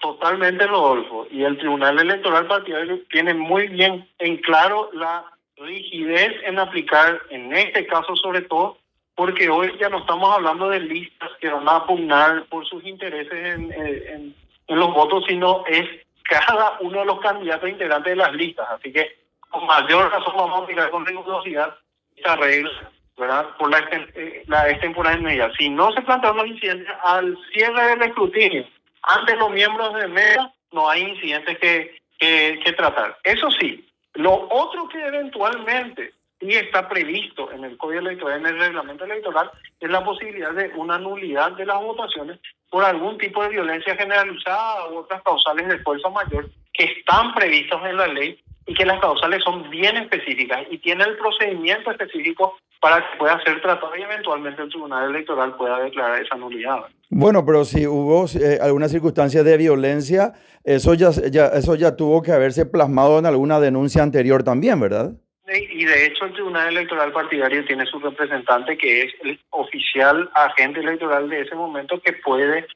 Totalmente, 0.00 0.66
Rodolfo. 0.66 1.26
Y 1.30 1.44
el 1.44 1.56
Tribunal 1.58 1.98
Electoral 1.98 2.46
Partidario 2.46 3.00
tiene 3.10 3.32
muy 3.32 3.68
bien 3.68 4.06
en 4.18 4.36
claro 4.38 4.90
la 4.92 5.24
rigidez 5.56 6.32
en 6.44 6.58
aplicar, 6.58 7.18
en 7.30 7.54
este 7.54 7.86
caso 7.86 8.14
sobre 8.16 8.42
todo, 8.42 8.76
porque 9.14 9.48
hoy 9.48 9.72
ya 9.80 9.88
no 9.88 10.00
estamos 10.00 10.32
hablando 10.32 10.68
de 10.68 10.80
listas 10.80 11.30
que 11.40 11.48
van 11.48 11.68
a 11.68 11.86
pugnar 11.86 12.44
por 12.50 12.66
sus 12.66 12.84
intereses 12.84 13.32
en, 13.32 13.72
en 13.72 14.34
los 14.76 14.92
votos, 14.92 15.24
sino 15.26 15.64
es 15.66 15.86
cada 16.24 16.78
uno 16.80 17.00
de 17.00 17.06
los 17.06 17.20
candidatos 17.20 17.68
integrantes 17.68 18.10
de 18.10 18.16
las 18.16 18.32
listas. 18.32 18.66
Así 18.70 18.92
que 18.92 19.18
con 19.48 19.66
mayor 19.66 20.10
razón 20.10 20.34
vamos 20.36 20.60
a 20.60 20.62
aplicar 20.64 20.90
con 20.90 21.06
rigurosidad 21.06 21.74
esta 22.16 22.36
regla, 22.36 22.70
¿verdad? 23.16 23.46
Por 23.58 23.70
la, 23.70 23.78
eh, 23.78 24.44
la 24.46 24.68
extemporaneidad. 24.68 25.52
Si 25.58 25.68
no 25.70 25.90
se 25.92 26.02
plantean 26.02 26.36
los 26.36 26.46
incidentes 26.46 26.88
al 27.04 27.36
cierre 27.52 27.82
del 27.82 28.02
escrutinio, 28.02 28.66
ante 29.02 29.36
los 29.36 29.50
miembros 29.50 29.94
de 29.94 30.08
mesa, 30.08 30.52
no 30.72 30.88
hay 30.88 31.02
incidentes 31.02 31.58
que, 31.58 31.98
que, 32.18 32.60
que 32.64 32.72
tratar. 32.72 33.16
Eso 33.24 33.50
sí, 33.52 33.88
lo 34.14 34.48
otro 34.50 34.88
que 34.88 34.98
eventualmente 34.98 36.12
y 36.40 36.54
está 36.54 36.88
previsto 36.88 37.50
en 37.52 37.64
el 37.64 37.76
Código 37.76 38.00
Electoral, 38.00 38.40
en 38.40 38.46
el 38.46 38.58
reglamento 38.58 39.04
electoral, 39.04 39.50
es 39.80 39.90
la 39.90 40.04
posibilidad 40.04 40.52
de 40.52 40.70
una 40.76 40.98
nulidad 40.98 41.52
de 41.52 41.66
las 41.66 41.80
votaciones 41.80 42.38
por 42.70 42.84
algún 42.84 43.18
tipo 43.18 43.42
de 43.42 43.50
violencia 43.50 43.96
generalizada 43.96 44.88
u 44.90 44.98
otras 44.98 45.22
causales 45.22 45.68
de 45.68 45.78
fuerza 45.80 46.08
mayor 46.10 46.48
que 46.72 46.84
están 46.84 47.34
previstas 47.34 47.84
en 47.84 47.96
la 47.96 48.06
ley 48.06 48.40
y 48.66 48.74
que 48.74 48.84
las 48.84 49.00
causales 49.00 49.42
son 49.42 49.68
bien 49.70 49.96
específicas 49.96 50.60
y 50.70 50.78
tiene 50.78 51.04
el 51.04 51.16
procedimiento 51.16 51.90
específico 51.90 52.56
para 52.80 52.98
que 52.98 53.18
pueda 53.18 53.42
ser 53.42 53.60
tratado 53.60 53.96
y 53.96 54.02
eventualmente 54.02 54.62
el 54.62 54.68
Tribunal 54.68 55.10
Electoral 55.10 55.56
pueda 55.56 55.80
declarar 55.80 56.22
esa 56.22 56.36
nulidad. 56.36 56.82
Bueno, 57.10 57.44
pero 57.44 57.64
si 57.64 57.86
hubo 57.86 58.26
eh, 58.26 58.58
alguna 58.60 58.88
circunstancia 58.88 59.42
de 59.42 59.56
violencia, 59.56 60.34
eso 60.62 60.94
ya, 60.94 61.10
ya, 61.10 61.46
eso 61.46 61.74
ya 61.74 61.96
tuvo 61.96 62.22
que 62.22 62.30
haberse 62.30 62.66
plasmado 62.66 63.18
en 63.18 63.26
alguna 63.26 63.58
denuncia 63.58 64.02
anterior 64.02 64.44
también, 64.44 64.78
¿verdad? 64.78 65.14
Y 65.50 65.84
de 65.84 66.06
hecho 66.06 66.26
el 66.26 66.32
Tribunal 66.32 66.68
Electoral 66.68 67.12
Partidario 67.12 67.64
tiene 67.64 67.86
su 67.86 67.98
representante 67.98 68.76
que 68.76 69.02
es 69.02 69.14
el 69.22 69.40
oficial 69.50 70.30
agente 70.34 70.80
electoral 70.80 71.28
de 71.28 71.40
ese 71.40 71.54
momento 71.54 72.00
que 72.00 72.12
puede 72.12 72.66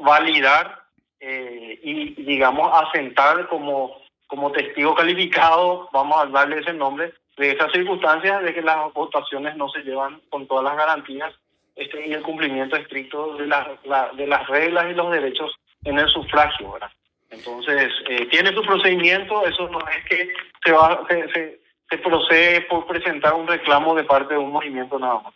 validar 0.00 0.82
eh, 1.20 1.80
y 1.82 2.22
digamos 2.22 2.70
asentar 2.74 3.48
como, 3.48 4.02
como 4.26 4.52
testigo 4.52 4.94
calificado, 4.94 5.88
vamos 5.92 6.22
a 6.22 6.26
darle 6.26 6.60
ese 6.60 6.72
nombre, 6.72 7.12
de 7.36 7.52
esas 7.52 7.72
circunstancias 7.72 8.42
de 8.42 8.54
que 8.54 8.62
las 8.62 8.92
votaciones 8.92 9.56
no 9.56 9.68
se 9.70 9.80
llevan 9.80 10.20
con 10.28 10.46
todas 10.46 10.64
las 10.64 10.76
garantías 10.76 11.32
este, 11.74 12.06
y 12.06 12.12
el 12.12 12.22
cumplimiento 12.22 12.76
estricto 12.76 13.36
de, 13.36 13.46
la, 13.46 13.78
de 14.14 14.26
las 14.26 14.46
reglas 14.48 14.86
y 14.90 14.94
los 14.94 15.10
derechos 15.10 15.52
en 15.84 15.98
el 15.98 16.08
sufragio. 16.08 16.72
¿verdad? 16.72 16.90
Entonces, 17.30 17.90
eh, 18.08 18.26
tiene 18.26 18.52
su 18.52 18.62
procedimiento, 18.62 19.46
eso 19.46 19.68
no 19.68 19.78
es 19.88 20.04
que 20.08 20.28
se 20.64 20.72
va, 20.72 21.02
se, 21.08 21.28
se 21.30 21.61
procede 21.98 22.62
por 22.62 22.86
presentar 22.86 23.34
un 23.34 23.46
reclamo 23.46 23.94
de 23.94 24.04
parte 24.04 24.34
de 24.34 24.40
un 24.40 24.52
movimiento 24.52 24.98
nada 24.98 25.20
más. 25.24 25.34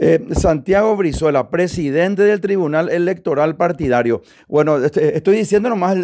Eh, 0.00 0.28
Santiago 0.30 0.94
Brizuela, 0.94 1.50
presidente 1.50 2.22
del 2.22 2.40
Tribunal 2.40 2.88
Electoral 2.88 3.56
Partidario. 3.56 4.22
Bueno, 4.46 4.76
este, 4.76 5.16
estoy 5.16 5.38
diciendo 5.38 5.68
nomás 5.68 5.96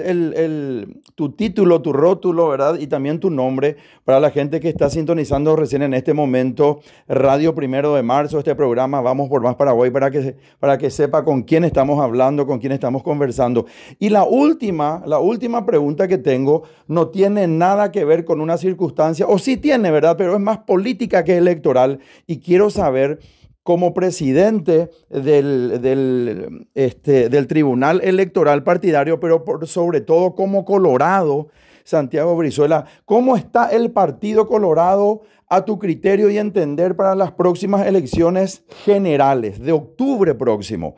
tu 1.14 1.30
título, 1.30 1.80
tu 1.80 1.92
rótulo, 1.92 2.48
¿verdad? 2.48 2.76
Y 2.80 2.88
también 2.88 3.20
tu 3.20 3.30
nombre 3.30 3.76
para 4.04 4.18
la 4.18 4.32
gente 4.32 4.58
que 4.58 4.68
está 4.68 4.90
sintonizando 4.90 5.54
recién 5.54 5.82
en 5.82 5.94
este 5.94 6.12
momento 6.12 6.80
Radio 7.06 7.54
Primero 7.54 7.94
de 7.94 8.02
Marzo, 8.02 8.40
este 8.40 8.56
programa 8.56 9.00
Vamos 9.00 9.28
por 9.28 9.42
Más 9.42 9.54
Paraguay, 9.54 9.92
para 9.92 10.10
que, 10.10 10.34
para 10.58 10.76
que 10.76 10.90
sepa 10.90 11.24
con 11.24 11.44
quién 11.44 11.62
estamos 11.62 12.00
hablando, 12.00 12.48
con 12.48 12.58
quién 12.58 12.72
estamos 12.72 13.04
conversando. 13.04 13.64
Y 14.00 14.08
la 14.08 14.24
última, 14.24 15.04
la 15.06 15.20
última 15.20 15.64
pregunta 15.64 16.08
que 16.08 16.18
tengo 16.18 16.64
no 16.88 17.10
tiene 17.10 17.46
nada 17.46 17.92
que 17.92 18.04
ver 18.04 18.24
con 18.24 18.40
una 18.40 18.56
circunstancia, 18.56 19.24
o 19.28 19.38
sí 19.38 19.56
tiene, 19.56 19.92
¿verdad? 19.92 20.16
Pero 20.18 20.34
es 20.34 20.40
más 20.40 20.58
política 20.58 21.22
que 21.22 21.36
electoral 21.36 22.00
y 22.26 22.40
quiero 22.40 22.70
saber 22.70 23.20
como 23.64 23.94
presidente 23.94 24.90
del, 25.08 25.80
del, 25.80 26.68
este, 26.74 27.30
del 27.30 27.46
Tribunal 27.46 28.00
Electoral 28.04 28.62
Partidario, 28.62 29.18
pero 29.18 29.42
por, 29.42 29.66
sobre 29.66 30.02
todo 30.02 30.34
como 30.34 30.66
Colorado, 30.66 31.48
Santiago 31.82 32.36
Brizuela, 32.36 32.84
¿cómo 33.06 33.36
está 33.36 33.70
el 33.70 33.90
Partido 33.90 34.46
Colorado 34.46 35.22
a 35.48 35.64
tu 35.64 35.78
criterio 35.78 36.30
y 36.30 36.38
entender 36.38 36.94
para 36.94 37.14
las 37.14 37.32
próximas 37.32 37.86
elecciones 37.86 38.64
generales 38.84 39.58
de 39.58 39.72
octubre 39.72 40.34
próximo? 40.34 40.96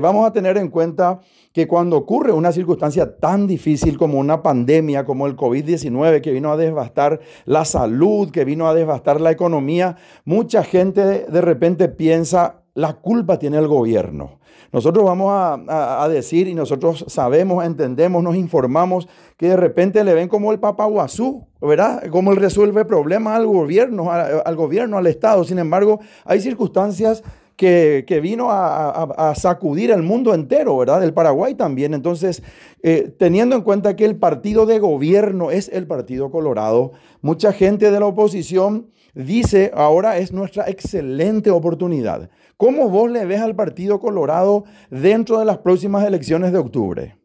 vamos 0.00 0.26
a 0.26 0.32
tener 0.32 0.56
en 0.58 0.68
cuenta 0.68 1.20
que 1.58 1.66
cuando 1.66 1.96
ocurre 1.96 2.30
una 2.30 2.52
circunstancia 2.52 3.16
tan 3.16 3.48
difícil 3.48 3.98
como 3.98 4.20
una 4.20 4.44
pandemia, 4.44 5.04
como 5.04 5.26
el 5.26 5.34
COVID-19, 5.34 6.20
que 6.20 6.30
vino 6.30 6.52
a 6.52 6.56
devastar 6.56 7.18
la 7.46 7.64
salud, 7.64 8.30
que 8.30 8.44
vino 8.44 8.68
a 8.68 8.74
devastar 8.74 9.20
la 9.20 9.32
economía, 9.32 9.96
mucha 10.24 10.62
gente 10.62 11.26
de 11.28 11.40
repente 11.40 11.88
piensa, 11.88 12.62
la 12.74 12.92
culpa 12.92 13.40
tiene 13.40 13.58
el 13.58 13.66
gobierno. 13.66 14.38
Nosotros 14.70 15.04
vamos 15.04 15.32
a, 15.32 16.08
decir 16.08 16.46
y 16.46 16.54
nosotros 16.54 17.04
sabemos, 17.08 17.64
entendemos, 17.64 18.22
nos 18.22 18.36
informamos 18.36 19.08
que 19.36 19.48
de 19.48 19.56
repente 19.56 20.04
le 20.04 20.14
ven 20.14 20.28
como 20.28 20.52
el 20.52 20.60
papaguazú, 20.60 21.44
¿verdad? 21.60 22.04
Como 22.08 22.30
él 22.30 22.36
resuelve 22.36 22.84
problemas 22.84 23.34
al 23.34 23.46
gobierno, 23.46 24.12
al 24.12 24.54
gobierno, 24.54 24.96
al 24.96 25.08
Estado. 25.08 25.42
Sin 25.42 25.58
embargo, 25.58 25.98
hay 26.24 26.40
circunstancias 26.40 27.24
que, 27.58 28.20
vino 28.22 28.48
a, 28.50 29.34
sacudir 29.34 29.90
el 29.90 30.02
mundo 30.02 30.32
entero, 30.32 30.78
¿verdad? 30.78 31.02
El 31.02 31.12
Paraguay 31.12 31.54
también. 31.54 31.92
Entonces, 31.92 32.42
eh, 32.82 33.12
teniendo 33.18 33.56
en 33.56 33.62
cuenta 33.62 33.96
que 33.96 34.04
el 34.04 34.16
partido 34.16 34.64
de 34.64 34.78
gobierno 34.78 35.50
es 35.50 35.68
el 35.68 35.86
Partido 35.86 36.30
Colorado, 36.30 36.92
mucha 37.20 37.52
gente 37.52 37.90
de 37.90 37.98
la 37.98 38.06
oposición 38.06 38.90
dice, 39.14 39.72
ahora 39.74 40.18
es 40.18 40.32
nuestra 40.32 40.70
excelente 40.70 41.50
oportunidad. 41.50 42.30
¿Cómo 42.56 42.88
vos 42.90 43.10
le 43.10 43.26
ves 43.26 43.40
al 43.40 43.56
Partido 43.56 43.98
Colorado 43.98 44.64
dentro 44.90 45.40
de 45.40 45.44
las 45.44 45.58
próximas 45.58 46.06
elecciones 46.06 46.52
de 46.52 46.58
octubre? 46.58 47.16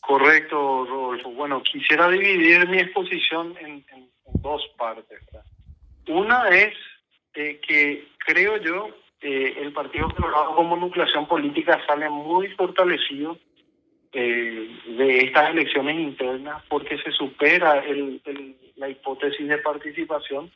Correcto, 0.00 0.84
Rodolfo. 0.86 1.30
Bueno, 1.30 1.62
quisiera 1.62 2.08
dividir 2.08 2.68
mi 2.68 2.78
exposición 2.78 3.54
en, 3.60 3.84
dos 4.42 4.62
partes. 4.76 5.20
Una 6.08 6.48
es 6.48 6.74
eh, 7.34 7.60
que 7.66 8.08
creo 8.26 8.56
yo 8.58 8.88
eh, 9.24 9.56
el 9.62 9.72
Partido 9.72 10.10
Colorado 10.10 10.54
como 10.54 10.76
nucleación 10.76 11.26
política 11.26 11.80
sale 11.86 12.10
muy 12.10 12.48
fortalecido 12.48 13.38
eh, 14.12 14.68
de 14.86 15.18
estas 15.20 15.48
elecciones 15.48 15.96
internas 15.98 16.62
porque 16.68 16.98
se 16.98 17.10
supera 17.10 17.78
el, 17.86 18.20
la 18.76 18.90
hipótesis 18.90 19.48
de 19.48 19.56
participación, 19.56 20.50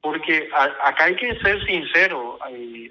porque 0.00 0.48
acá 0.82 1.04
hay 1.04 1.14
que 1.14 1.38
ser 1.38 1.64
sincero, 1.64 2.40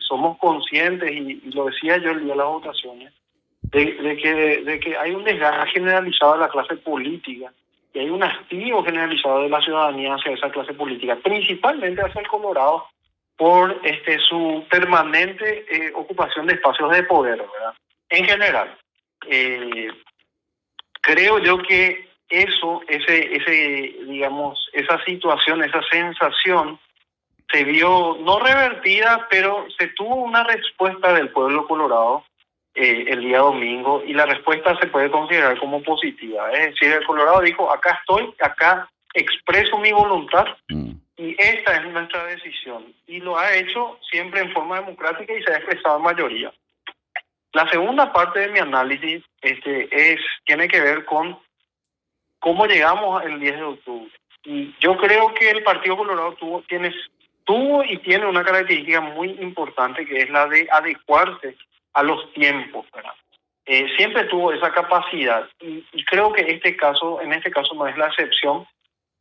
somos 0.07 0.37
conscientes, 0.37 1.11
y, 1.11 1.41
lo 1.51 1.65
decía 1.65 1.97
yo 1.97 2.11
el 2.11 2.23
día 2.23 2.31
de 2.31 2.37
las 2.37 2.47
votaciones, 2.47 3.13
de, 3.61 4.17
que, 4.23 4.33
de 4.63 4.79
que 4.79 4.95
hay 4.95 5.11
un 5.11 5.25
desgaste 5.25 5.71
generalizado 5.71 6.33
de 6.35 6.39
la 6.39 6.49
clase 6.49 6.77
política 6.77 7.51
y 7.93 7.99
hay 7.99 8.09
un 8.09 8.23
hastío 8.23 8.81
generalizado 8.83 9.43
de 9.43 9.49
la 9.49 9.59
ciudadanía 9.59 10.15
hacia 10.15 10.31
esa 10.31 10.49
clase 10.49 10.73
política, 10.73 11.17
principalmente 11.21 12.01
hacia 12.01 12.21
el 12.21 12.27
Colorado, 12.27 12.85
por 13.39 13.79
este 13.83 14.19
su 14.19 14.65
permanente 14.69 15.65
eh, 15.71 15.93
ocupación 15.95 16.45
de 16.45 16.55
espacios 16.55 16.91
de 16.91 17.03
poder, 17.03 17.37
¿verdad? 17.37 17.73
En 18.09 18.25
general, 18.25 18.77
eh, 19.27 19.87
creo 21.01 21.39
yo 21.39 21.57
que 21.59 22.09
eso, 22.27 22.81
ese, 22.89 23.37
ese, 23.37 23.95
digamos, 24.07 24.69
esa 24.73 25.01
situación, 25.05 25.63
esa 25.63 25.81
sensación 25.89 26.77
se 27.49 27.63
vio 27.63 28.17
no 28.19 28.39
revertida, 28.39 29.25
pero 29.29 29.65
se 29.77 29.87
tuvo 29.87 30.15
una 30.15 30.43
respuesta 30.43 31.13
del 31.13 31.29
pueblo 31.29 31.65
colorado 31.65 32.25
eh, 32.75 33.05
el 33.07 33.21
día 33.21 33.39
domingo 33.39 34.03
y 34.05 34.13
la 34.13 34.25
respuesta 34.25 34.77
se 34.81 34.87
puede 34.87 35.09
considerar 35.09 35.57
como 35.59 35.81
positiva. 35.81 36.51
Es 36.51 36.71
decir, 36.71 36.91
el 36.91 37.05
Colorado 37.05 37.39
dijo, 37.39 37.71
acá 37.71 37.97
estoy, 38.01 38.33
acá 38.41 38.89
expreso 39.13 39.77
mi 39.77 39.93
voluntad. 39.93 40.45
Mm. 40.67 40.91
Y 41.19 41.35
esta 41.37 41.75
es 41.75 41.85
nuestra 41.91 42.23
decisión. 42.27 42.93
Y 43.05 43.19
lo 43.19 43.37
ha 43.37 43.53
hecho 43.53 43.99
siempre 44.09 44.39
en 44.39 44.53
forma 44.53 44.79
democrática 44.79 45.33
y 45.33 45.43
se 45.43 45.51
ha 45.51 45.57
expresado 45.57 45.97
en 45.97 46.03
mayoría. 46.03 46.53
La 47.51 47.69
segunda 47.69 48.13
parte 48.13 48.39
de 48.39 48.47
mi 48.47 48.59
análisis 48.59 49.21
este, 49.41 49.89
es, 49.91 50.21
tiene 50.45 50.69
que 50.69 50.79
ver 50.79 51.03
con 51.03 51.37
cómo 52.39 52.65
llegamos 52.67 53.21
el 53.25 53.37
10 53.37 53.55
de 53.57 53.63
octubre. 53.63 54.11
Y 54.45 54.73
yo 54.79 54.95
creo 54.95 55.33
que 55.33 55.49
el 55.49 55.61
Partido 55.61 55.97
Colorado 55.97 56.35
tuvo, 56.35 56.61
tiene, 56.61 56.95
tuvo 57.43 57.83
y 57.83 57.97
tiene 57.97 58.25
una 58.25 58.45
característica 58.45 59.01
muy 59.01 59.31
importante 59.41 60.05
que 60.05 60.21
es 60.21 60.29
la 60.29 60.47
de 60.47 60.69
adecuarse 60.71 61.57
a 61.95 62.03
los 62.03 62.31
tiempos. 62.31 62.85
Eh, 63.65 63.87
siempre 63.97 64.23
tuvo 64.23 64.53
esa 64.53 64.71
capacidad 64.71 65.49
y, 65.59 65.85
y 65.91 66.05
creo 66.05 66.31
que 66.31 66.49
este 66.49 66.77
caso, 66.77 67.19
en 67.19 67.33
este 67.33 67.51
caso 67.51 67.75
no 67.75 67.87
es 67.87 67.97
la 67.97 68.07
excepción 68.07 68.65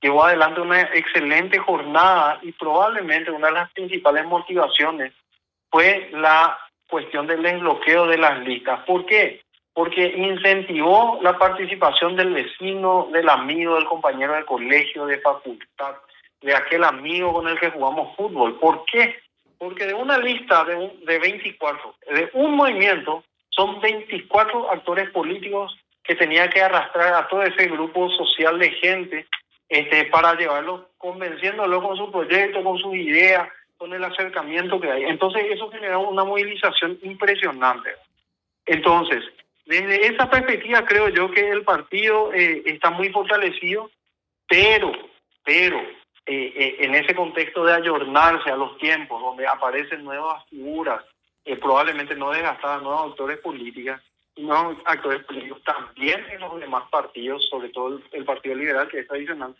llevó 0.00 0.24
adelante 0.24 0.60
una 0.60 0.82
excelente 0.82 1.58
jornada 1.58 2.38
y 2.42 2.52
probablemente 2.52 3.30
una 3.30 3.48
de 3.48 3.54
las 3.54 3.72
principales 3.72 4.24
motivaciones 4.24 5.12
fue 5.70 6.10
la 6.12 6.58
cuestión 6.88 7.26
del 7.26 7.42
desbloqueo 7.42 8.06
de 8.06 8.18
las 8.18 8.40
listas. 8.46 8.80
¿Por 8.84 9.04
qué? 9.06 9.42
Porque 9.72 10.06
incentivó 10.06 11.18
la 11.22 11.36
participación 11.38 12.16
del 12.16 12.32
vecino, 12.32 13.08
del 13.12 13.28
amigo, 13.28 13.74
del 13.74 13.84
compañero 13.84 14.34
de 14.34 14.44
colegio, 14.44 15.06
de 15.06 15.20
facultad, 15.20 15.96
de 16.40 16.54
aquel 16.54 16.84
amigo 16.84 17.32
con 17.32 17.48
el 17.48 17.58
que 17.58 17.70
jugamos 17.70 18.16
fútbol. 18.16 18.58
¿Por 18.58 18.84
qué? 18.86 19.16
Porque 19.58 19.86
de 19.86 19.94
una 19.94 20.18
lista 20.18 20.64
de, 20.64 20.92
de 21.02 21.18
24, 21.18 21.94
de 22.10 22.30
un 22.32 22.54
movimiento, 22.56 23.24
son 23.50 23.80
24 23.80 24.70
actores 24.72 25.10
políticos 25.10 25.76
que 26.04 26.14
tenía 26.14 26.48
que 26.48 26.62
arrastrar 26.62 27.12
a 27.12 27.28
todo 27.28 27.42
ese 27.42 27.66
grupo 27.66 28.08
social 28.10 28.58
de 28.58 28.70
gente 28.70 29.26
este, 29.68 30.06
para 30.06 30.34
llevarlo, 30.34 30.90
convenciéndolo 30.98 31.82
con 31.82 31.96
su 31.96 32.10
proyecto, 32.10 32.62
con 32.62 32.78
sus 32.78 32.94
ideas, 32.94 33.48
con 33.76 33.92
el 33.92 34.02
acercamiento 34.02 34.80
que 34.80 34.90
hay. 34.90 35.04
Entonces 35.04 35.44
eso 35.50 35.70
generó 35.70 36.00
una 36.08 36.24
movilización 36.24 36.98
impresionante. 37.02 37.90
Entonces, 38.66 39.24
desde 39.66 40.06
esa 40.06 40.28
perspectiva 40.28 40.84
creo 40.84 41.08
yo 41.10 41.30
que 41.30 41.48
el 41.50 41.62
partido 41.62 42.32
eh, 42.32 42.62
está 42.66 42.90
muy 42.90 43.10
fortalecido, 43.10 43.90
pero, 44.48 44.92
pero 45.44 45.78
eh, 46.26 46.52
eh, 46.56 46.76
en 46.80 46.94
ese 46.94 47.14
contexto 47.14 47.64
de 47.64 47.74
ayornarse 47.74 48.50
a 48.50 48.56
los 48.56 48.76
tiempos, 48.78 49.20
donde 49.20 49.46
aparecen 49.46 50.04
nuevas 50.04 50.44
figuras, 50.48 51.04
probablemente 51.60 52.14
no 52.14 52.30
desgastadas, 52.30 52.82
nuevos 52.82 53.10
actores 53.10 53.38
políticos, 53.38 53.98
nuevos 54.38 54.78
actores 54.84 55.24
políticos 55.24 55.62
también 55.64 56.24
en 56.30 56.40
los 56.40 56.58
demás 56.60 56.84
partidos, 56.90 57.46
sobre 57.48 57.68
todo 57.70 58.00
el, 58.12 58.24
Partido 58.24 58.54
Liberal, 58.54 58.88
que 58.88 59.00
es 59.00 59.08
tradicional, 59.08 59.54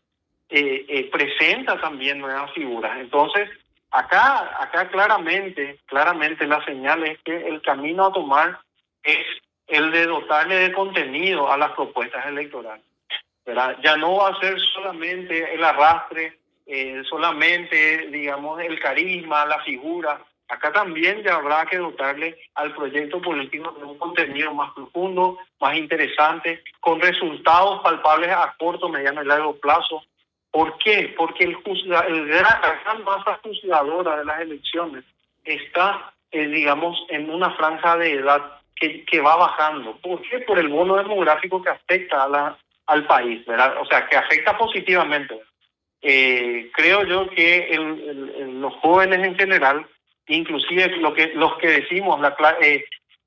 presenta 1.11 1.81
también 1.81 2.19
nuevas 2.19 2.53
figuras. 2.53 2.99
Entonces, 2.99 3.49
acá, 3.91 4.63
acá 4.63 4.89
claramente, 4.89 5.79
claramente 5.87 6.47
la 6.47 6.65
señal 6.65 7.05
es 7.05 7.19
que 7.23 7.49
el 7.49 7.61
camino 7.63 8.07
a 8.07 8.13
tomar 8.13 8.59
es 9.03 9.19
el 9.67 9.91
de 9.93 10.07
dotarle 10.07 10.57
de 10.57 10.73
contenido 10.73 11.51
a 11.51 11.57
las 11.57 11.73
propuestas 11.73 12.27
electorales. 12.27 12.85
Ya 13.83 13.97
no 13.97 14.17
va 14.17 14.29
a 14.29 14.41
ser 14.41 14.61
solamente 14.61 15.55
el 15.55 15.65
arrastre, 15.65 16.39
eh, 16.67 17.03
solamente, 17.09 18.09
digamos, 18.09 18.61
el 18.61 18.79
carisma, 18.79 19.47
la 19.47 19.63
figura. 19.63 20.21
Acá 20.49 20.73
también 20.73 21.23
ya 21.23 21.37
habrá 21.37 21.67
que 21.67 21.77
dotarle 21.77 22.39
al 22.55 22.75
proyecto 22.75 23.21
político 23.21 23.71
de 23.79 23.85
un 23.85 23.99
contenido 23.99 24.55
más 24.55 24.73
profundo, 24.73 25.39
más 25.61 25.77
interesante, 25.77 26.63
con 26.81 27.01
resultados 27.01 27.83
palpables 27.83 28.31
a 28.31 28.55
corto, 28.59 28.89
mediano 28.89 29.23
y 29.23 29.27
largo 29.27 29.57
plazo. 29.57 30.03
¿Por 30.51 30.79
qué? 30.79 31.15
Porque 31.17 31.45
el, 31.45 31.59
el 31.67 32.27
gran, 32.27 32.63
la 32.63 32.81
gran 32.83 33.05
masa 33.05 33.39
juzgadora 33.43 34.17
de 34.17 34.25
las 34.25 34.41
elecciones 34.41 35.05
está, 35.45 36.15
eh, 36.31 36.47
digamos, 36.47 36.97
en 37.11 37.29
una 37.29 37.51
franja 37.51 37.99
de 37.99 38.13
edad 38.15 38.59
que, 38.75 39.21
va 39.21 39.37
bajando. 39.37 39.97
¿Por 39.99 40.23
qué? 40.23 40.39
Por 40.41 40.59
el 40.59 40.69
bono 40.69 40.97
demográfico 40.97 41.63
que 41.63 41.71
afecta 41.71 42.23
a 42.23 42.29
la, 42.29 42.59
al 42.87 43.07
país, 43.07 43.45
¿verdad? 43.45 43.77
O 43.81 43.87
sea, 43.87 44.07
que 44.09 44.17
afecta 44.17 44.57
positivamente. 44.57 45.41
Eh, 46.01 46.71
creo 46.75 47.05
yo 47.05 47.29
que 47.31 47.77
los 48.53 48.73
jóvenes 48.77 49.27
en 49.27 49.37
general, 49.37 49.87
inclusive 50.29 50.97
lo 50.99 51.15
que, 51.15 51.33
los 51.35 51.57
que 51.59 51.69
decimos, 51.69 52.21
la, 52.21 52.37
eh, 52.61 52.85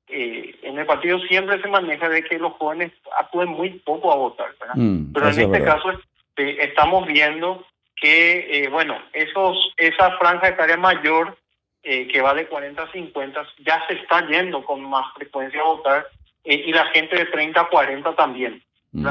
eh, 0.08 0.56
en 0.62 0.78
el 0.78 0.86
partido 0.86 1.18
siempre 1.20 1.60
se 1.60 1.68
maneja 1.68 2.08
de 2.08 2.22
que 2.24 2.38
los 2.38 2.52
jóvenes 2.54 2.92
acuden 3.18 3.50
muy 3.50 3.70
poco 3.70 4.12
a 4.12 4.16
votar, 4.16 4.54
¿verdad? 4.60 4.74
Mm, 4.76 5.12
Pero 5.12 5.28
en 5.28 5.40
este 5.40 5.64
caso 5.64 5.92
estamos 6.36 7.06
viendo 7.06 7.64
que, 7.96 8.68
bueno, 8.70 8.98
esos 9.12 9.72
esa 9.76 10.16
franja 10.18 10.48
etaria 10.48 10.76
mayor 10.76 11.36
eh, 11.84 12.06
que 12.06 12.20
va 12.20 12.32
de 12.32 12.46
40 12.46 12.80
a 12.80 12.92
50, 12.92 13.44
ya 13.66 13.84
se 13.88 13.94
está 13.94 14.24
yendo 14.28 14.64
con 14.64 14.84
más 14.84 15.12
frecuencia 15.14 15.60
a 15.60 15.64
votar 15.64 16.06
eh, 16.44 16.62
y 16.66 16.72
la 16.72 16.86
gente 16.86 17.16
de 17.16 17.24
30 17.26 17.60
a 17.60 17.68
40 17.68 18.14
también. 18.14 18.62
Mm. 18.92 19.08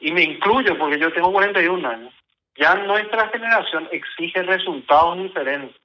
y 0.00 0.10
me 0.12 0.22
incluyo 0.22 0.78
porque 0.78 0.98
yo 0.98 1.12
tengo 1.12 1.30
41 1.30 1.88
años. 1.88 2.12
Ya 2.56 2.74
nuestra 2.74 3.28
generación 3.28 3.88
exige 3.92 4.42
resultados 4.42 5.18
diferentes, 5.18 5.76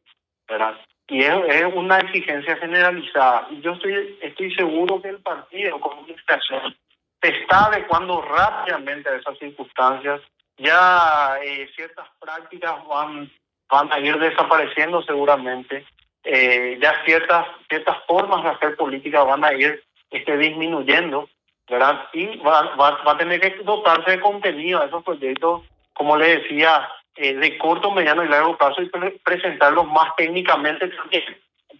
¿verdad? 0.48 0.80
Y 1.10 1.24
es, 1.24 1.36
es 1.48 1.66
una 1.74 2.00
exigencia 2.00 2.56
generalizada. 2.58 3.48
Y 3.52 3.62
yo 3.62 3.74
estoy, 3.74 4.18
estoy 4.22 4.54
seguro 4.54 5.02
que 5.02 5.10
el 5.10 5.20
partido 5.20 5.80
como 5.80 6.02
administración 6.02 6.76
se 7.22 7.30
está 7.30 7.66
adecuando 7.66 8.22
rápidamente 8.22 9.10
a 9.10 9.16
esas 9.16 9.38
circunstancias. 9.40 10.22
Ya 10.58 11.38
eh, 11.44 11.68
ciertas 11.76 12.08
prácticas 12.20 12.76
van, 12.88 13.32
van 13.70 13.92
a 13.92 14.00
ir 14.00 14.18
desapareciendo 14.20 15.02
seguramente 15.04 15.86
eh, 16.24 16.78
ya 16.82 17.04
ciertas 17.06 17.48
ciertas 17.70 17.98
formas 18.06 18.44
de 18.44 18.50
hacer 18.50 18.76
política 18.76 19.24
van 19.24 19.44
a 19.44 19.54
ir 19.54 19.84
este, 20.12 20.38
disminuyendo, 20.38 21.30
¿verdad? 21.70 22.08
Y 22.14 22.38
va, 22.38 22.76
va, 22.76 23.02
a 23.06 23.18
tener 23.18 23.40
que 23.40 23.64
dotarse 23.64 24.12
de 24.12 24.20
contenido 24.20 24.82
a 24.82 24.86
esos 24.86 25.04
proyectos, 25.04 25.64
como 25.94 26.18
le 26.18 26.40
decía, 26.40 26.88
eh, 27.16 27.34
de 27.36 27.58
corto, 27.58 27.92
mediano 27.92 28.24
y 28.24 28.30
largo 28.30 28.58
plazo 28.58 28.82
y 28.82 28.90
presentarlos 29.24 29.88
más 29.88 30.16
técnicamente 30.16 30.88
también. 30.88 31.24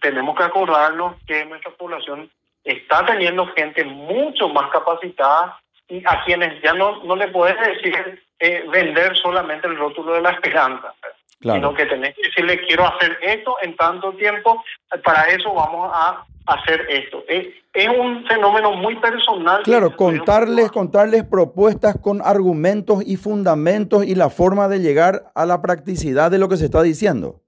Tenemos 0.00 0.36
que 0.36 0.44
acordarnos 0.44 1.16
que 1.26 1.44
nuestra 1.44 1.72
población 1.72 2.30
está 2.64 3.04
teniendo 3.06 3.46
gente 3.48 3.84
mucho 3.84 4.48
más 4.48 4.70
capacitada 4.70 5.60
y 5.88 6.02
a 6.06 6.22
quienes 6.24 6.60
ya 6.62 6.72
no, 6.72 7.02
no 7.04 7.16
le 7.16 7.28
puedes 7.28 7.58
decir 7.58 8.22
eh, 8.38 8.64
vender 8.70 9.16
solamente 9.16 9.66
el 9.66 9.76
rótulo 9.76 10.14
de 10.14 10.22
la 10.22 10.30
esperanza. 10.30 10.94
Sino 11.40 11.72
que 11.72 11.86
tenés 11.86 12.14
que 12.14 12.22
decirle, 12.22 12.66
quiero 12.66 12.86
hacer 12.86 13.18
esto 13.22 13.56
en 13.62 13.74
tanto 13.74 14.12
tiempo, 14.12 14.62
para 15.02 15.24
eso 15.24 15.54
vamos 15.54 15.90
a 15.92 16.22
hacer 16.54 16.86
esto. 16.88 17.24
Es, 17.28 17.48
es 17.72 17.88
un 17.88 18.26
fenómeno 18.26 18.72
muy 18.72 18.96
personal. 18.96 19.62
Claro, 19.62 19.96
contarles, 19.96 20.70
contarles 20.70 21.24
propuestas 21.24 21.96
con 22.00 22.20
argumentos 22.22 23.02
y 23.06 23.16
fundamentos 23.16 24.04
y 24.04 24.14
la 24.14 24.30
forma 24.30 24.68
de 24.68 24.80
llegar 24.80 25.30
a 25.34 25.46
la 25.46 25.62
practicidad 25.62 26.30
de 26.30 26.38
lo 26.38 26.48
que 26.48 26.56
se 26.56 26.66
está 26.66 26.82
diciendo. 26.82 27.40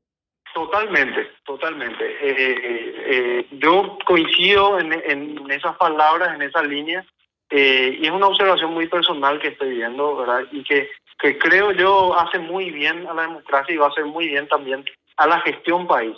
Totalmente, 0.55 1.29
totalmente. 1.45 2.05
Eh, 2.05 2.37
eh, 2.39 2.95
eh, 3.07 3.47
yo 3.53 3.99
coincido 4.07 4.79
en, 4.79 4.93
en, 4.93 5.51
esas 5.51 5.77
palabras, 5.77 6.35
en 6.35 6.43
esa 6.43 6.63
línea, 6.63 7.05
y 7.51 8.07
es 8.07 8.11
una 8.11 8.29
observación 8.29 8.73
muy 8.73 8.89
personal 8.89 9.39
que 9.39 9.49
estoy 9.49 9.75
viendo, 9.75 10.17
¿verdad? 10.17 10.41
Y 10.53 10.65
que 10.65 10.89
que 11.23 11.39
creo 11.39 11.71
yo 11.71 12.19
hace 12.19 12.41
muy 12.41 12.71
bien 12.71 13.07
a 13.07 13.15
la 13.15 13.23
democracia 13.23 13.73
y 13.73 13.79
va 13.79 13.87
a 13.87 13.91
hacer 13.91 14.05
muy 14.05 14.27
bien 14.27 14.49
también 14.49 14.85
a 15.17 15.27
la 15.29 15.41
gestión 15.41 15.87
país. 15.87 16.17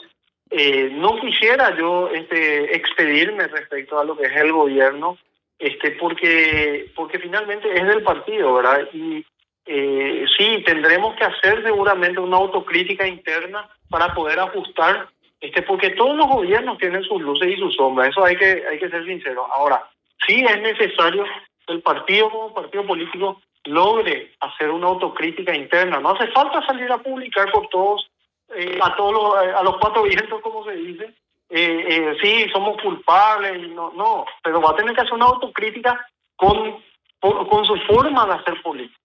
Eh, 0.51 0.91
no 0.93 1.19
quisiera 1.21 1.77
yo 1.77 2.09
este, 2.11 2.77
expedirme 2.77 3.47
respecto 3.49 3.99
a 3.99 4.05
lo 4.05 4.17
que 4.17 4.27
es 4.27 4.37
el 4.37 4.53
gobierno, 4.53 5.19
este, 5.59 5.93
porque, 5.93 6.91
porque 6.95 7.19
finalmente 7.19 7.73
es 7.73 7.87
del 7.87 8.03
partido, 8.03 8.55
¿verdad? 8.55 8.89
Y 8.93 9.25
eh, 9.67 10.25
sí, 10.37 10.63
tendremos 10.67 11.17
que 11.17 11.25
hacer 11.25 11.63
seguramente 11.63 12.21
una 12.21 12.37
autocrítica 12.37 13.07
interna 13.07 13.69
para 13.89 14.13
poder 14.15 14.39
ajustar, 14.39 15.09
este, 15.41 15.63
porque 15.63 15.91
todos 15.91 16.17
los 16.17 16.27
gobiernos 16.27 16.79
tienen 16.79 17.03
sus 17.05 17.21
luces 17.23 17.49
y 17.49 17.57
sus 17.57 17.75
sombras, 17.75 18.11
eso 18.11 18.25
hay 18.25 18.37
que, 18.37 18.65
hay 18.71 18.79
que 18.79 18.91
ser 18.91 19.05
sincero. 19.07 19.47
Ahora, 19.57 19.89
sí 20.27 20.45
es 20.47 20.61
necesario 20.61 21.25
el 21.67 21.81
partido 21.81 22.31
como 22.31 22.55
partido 22.55 22.87
político 22.87 23.41
logre 23.65 24.33
hacer 24.41 24.71
una 24.71 24.89
autocrítica 24.89 25.55
interna. 25.55 26.01
No 26.01 26.11
hace 26.11 26.27
falta 26.29 26.65
salir 26.67 26.91
a 26.93 26.99
publicar 26.99 27.51
por 27.51 27.69
todos, 27.69 28.11
eh, 28.57 28.79
a 28.81 28.95
todos 28.97 29.13
los, 29.13 29.35
a 29.37 29.63
los 29.63 29.77
cuatro 29.79 30.03
vientos, 30.03 30.41
como 30.43 30.65
se 30.65 30.73
dice. 30.73 31.15
Eh, 31.51 31.85
eh, 31.89 32.17
sí, 32.23 32.47
somos 32.53 32.81
culpables, 32.83 33.71
no, 33.71 33.93
no, 33.93 34.25
pero 34.43 34.61
va 34.61 34.71
a 34.71 34.77
tener 34.77 34.95
que 34.95 35.03
hacer 35.03 35.15
una 35.15 35.27
autocrítica 35.27 36.05
con, 36.37 36.83
con, 37.21 37.65
su 37.65 37.77
forma 37.87 38.27
de 38.27 38.33
hacer 38.33 38.61
política. 38.63 38.99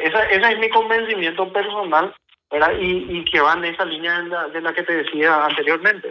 Esa, 0.00 0.24
ese 0.24 0.52
es 0.52 0.58
mi 0.58 0.68
convencimiento 0.68 1.50
personal 1.50 2.14
Y, 2.78 3.18
y, 3.18 3.24
que 3.24 3.40
va 3.40 3.54
en 3.54 3.64
esa 3.64 3.84
línea 3.86 4.20
de 4.20 4.28
la, 4.28 4.48
de 4.48 4.60
la 4.60 4.74
que 4.74 4.82
te 4.82 4.96
decía 4.96 5.44
anteriormente. 5.46 6.08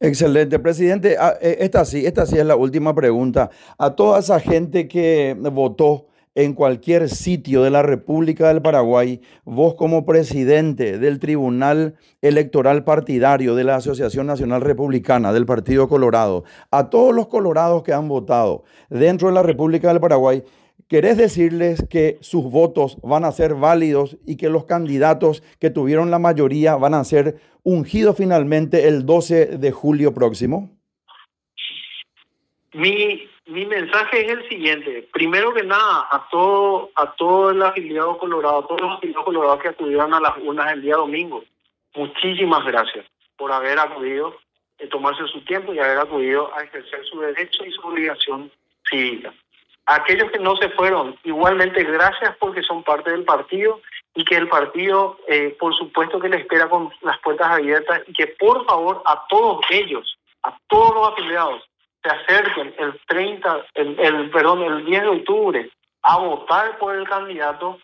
Excelente, 0.00 0.58
presidente. 0.58 1.16
Ah, 1.18 1.34
esta 1.40 1.84
sí, 1.84 2.04
esta 2.04 2.26
sí 2.26 2.36
es 2.36 2.44
la 2.44 2.56
última 2.56 2.94
pregunta. 2.94 3.50
A 3.78 3.94
toda 3.94 4.18
esa 4.18 4.40
gente 4.40 4.88
que 4.88 5.36
votó 5.38 6.06
en 6.38 6.54
cualquier 6.54 7.08
sitio 7.08 7.64
de 7.64 7.70
la 7.70 7.82
República 7.82 8.46
del 8.46 8.62
Paraguay, 8.62 9.20
vos 9.44 9.74
como 9.74 10.06
presidente 10.06 10.96
del 10.96 11.18
Tribunal 11.18 11.96
Electoral 12.22 12.84
Partidario 12.84 13.56
de 13.56 13.64
la 13.64 13.74
Asociación 13.74 14.28
Nacional 14.28 14.60
Republicana 14.60 15.32
del 15.32 15.46
Partido 15.46 15.88
Colorado, 15.88 16.44
a 16.70 16.90
todos 16.90 17.12
los 17.12 17.26
colorados 17.26 17.82
que 17.82 17.92
han 17.92 18.06
votado 18.06 18.62
dentro 18.88 19.26
de 19.26 19.34
la 19.34 19.42
República 19.42 19.88
del 19.88 19.98
Paraguay, 19.98 20.44
¿querés 20.86 21.16
decirles 21.16 21.84
que 21.90 22.18
sus 22.20 22.44
votos 22.44 22.98
van 23.02 23.24
a 23.24 23.32
ser 23.32 23.56
válidos 23.56 24.16
y 24.24 24.36
que 24.36 24.48
los 24.48 24.64
candidatos 24.64 25.42
que 25.58 25.70
tuvieron 25.70 26.12
la 26.12 26.20
mayoría 26.20 26.76
van 26.76 26.94
a 26.94 27.02
ser 27.02 27.40
ungidos 27.64 28.16
finalmente 28.16 28.86
el 28.86 29.06
12 29.06 29.58
de 29.58 29.72
julio 29.72 30.14
próximo? 30.14 30.70
Mi 32.74 33.22
mi 33.48 33.64
mensaje 33.64 34.26
es 34.26 34.30
el 34.30 34.48
siguiente. 34.48 35.08
Primero 35.12 35.52
que 35.54 35.62
nada, 35.62 36.06
a 36.10 36.28
todo, 36.30 36.90
a 36.94 37.12
todo 37.12 37.50
el 37.50 37.62
afiliado 37.62 38.18
colorado, 38.18 38.58
a 38.58 38.66
todos 38.66 38.80
los 38.82 38.98
afiliados 38.98 39.24
colorados 39.24 39.60
que 39.60 39.68
acudieron 39.68 40.12
a 40.12 40.20
las 40.20 40.36
urnas 40.42 40.72
el 40.72 40.82
día 40.82 40.96
domingo, 40.96 41.42
muchísimas 41.94 42.64
gracias 42.66 43.06
por 43.36 43.50
haber 43.50 43.78
acudido, 43.78 44.36
eh, 44.78 44.86
tomarse 44.88 45.26
su 45.28 45.42
tiempo 45.44 45.72
y 45.72 45.78
haber 45.78 45.98
acudido 45.98 46.54
a 46.54 46.62
ejercer 46.62 47.04
su 47.06 47.20
derecho 47.20 47.64
y 47.64 47.72
su 47.72 47.80
obligación 47.86 48.52
cívica. 48.88 49.32
aquellos 49.86 50.30
que 50.30 50.38
no 50.38 50.54
se 50.56 50.68
fueron, 50.70 51.18
igualmente 51.24 51.82
gracias 51.84 52.36
porque 52.38 52.62
son 52.62 52.82
parte 52.82 53.10
del 53.10 53.24
partido 53.24 53.80
y 54.14 54.22
que 54.24 54.36
el 54.36 54.48
partido, 54.48 55.18
eh, 55.26 55.56
por 55.58 55.74
supuesto 55.74 56.20
que 56.20 56.28
le 56.28 56.36
espera 56.36 56.68
con 56.68 56.92
las 57.00 57.18
puertas 57.20 57.50
abiertas 57.50 58.02
y 58.06 58.12
que 58.12 58.26
por 58.26 58.66
favor 58.66 59.02
a 59.06 59.26
todos 59.30 59.64
ellos, 59.70 60.18
a 60.42 60.54
todos 60.68 60.94
los 60.94 61.08
afiliados, 61.08 61.62
se 62.02 62.10
acerquen 62.10 62.74
el 62.78 63.00
30, 63.06 63.66
el, 63.74 63.98
el, 63.98 64.30
perdón, 64.30 64.62
el 64.62 64.84
10 64.84 65.02
de 65.02 65.08
octubre 65.08 65.70
a 66.02 66.18
votar 66.18 66.78
por 66.78 66.94
el 66.94 67.08
candidato, 67.08 67.78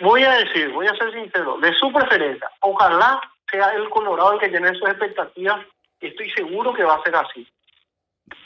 voy 0.00 0.24
a 0.24 0.32
decir, 0.32 0.72
voy 0.72 0.86
a 0.86 0.96
ser 0.96 1.12
sincero, 1.12 1.58
de 1.58 1.72
su 1.74 1.92
preferencia, 1.92 2.50
ojalá 2.60 3.20
sea 3.50 3.72
el 3.74 3.88
Colorado 3.88 4.32
el 4.32 4.40
que 4.40 4.48
tiene 4.48 4.74
sus 4.74 4.88
expectativas, 4.88 5.64
estoy 6.00 6.30
seguro 6.30 6.74
que 6.74 6.84
va 6.84 6.96
a 6.96 7.02
ser 7.02 7.16
así. 7.16 7.46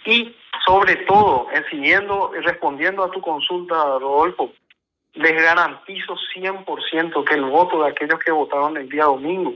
Y 0.05 0.37
sobre 0.67 0.97
todo, 1.07 1.49
siguiendo 1.71 2.33
y 2.37 2.41
respondiendo 2.41 3.05
a 3.05 3.11
tu 3.11 3.21
consulta, 3.21 3.75
Rodolfo, 3.99 4.53
les 5.15 5.43
garantizo 5.43 6.17
100% 6.35 7.25
que 7.25 7.35
el 7.35 7.45
voto 7.45 7.83
de 7.83 7.91
aquellos 7.91 8.19
que 8.21 8.31
votaron 8.31 8.77
el 8.77 8.89
día 8.89 9.05
domingo 9.05 9.55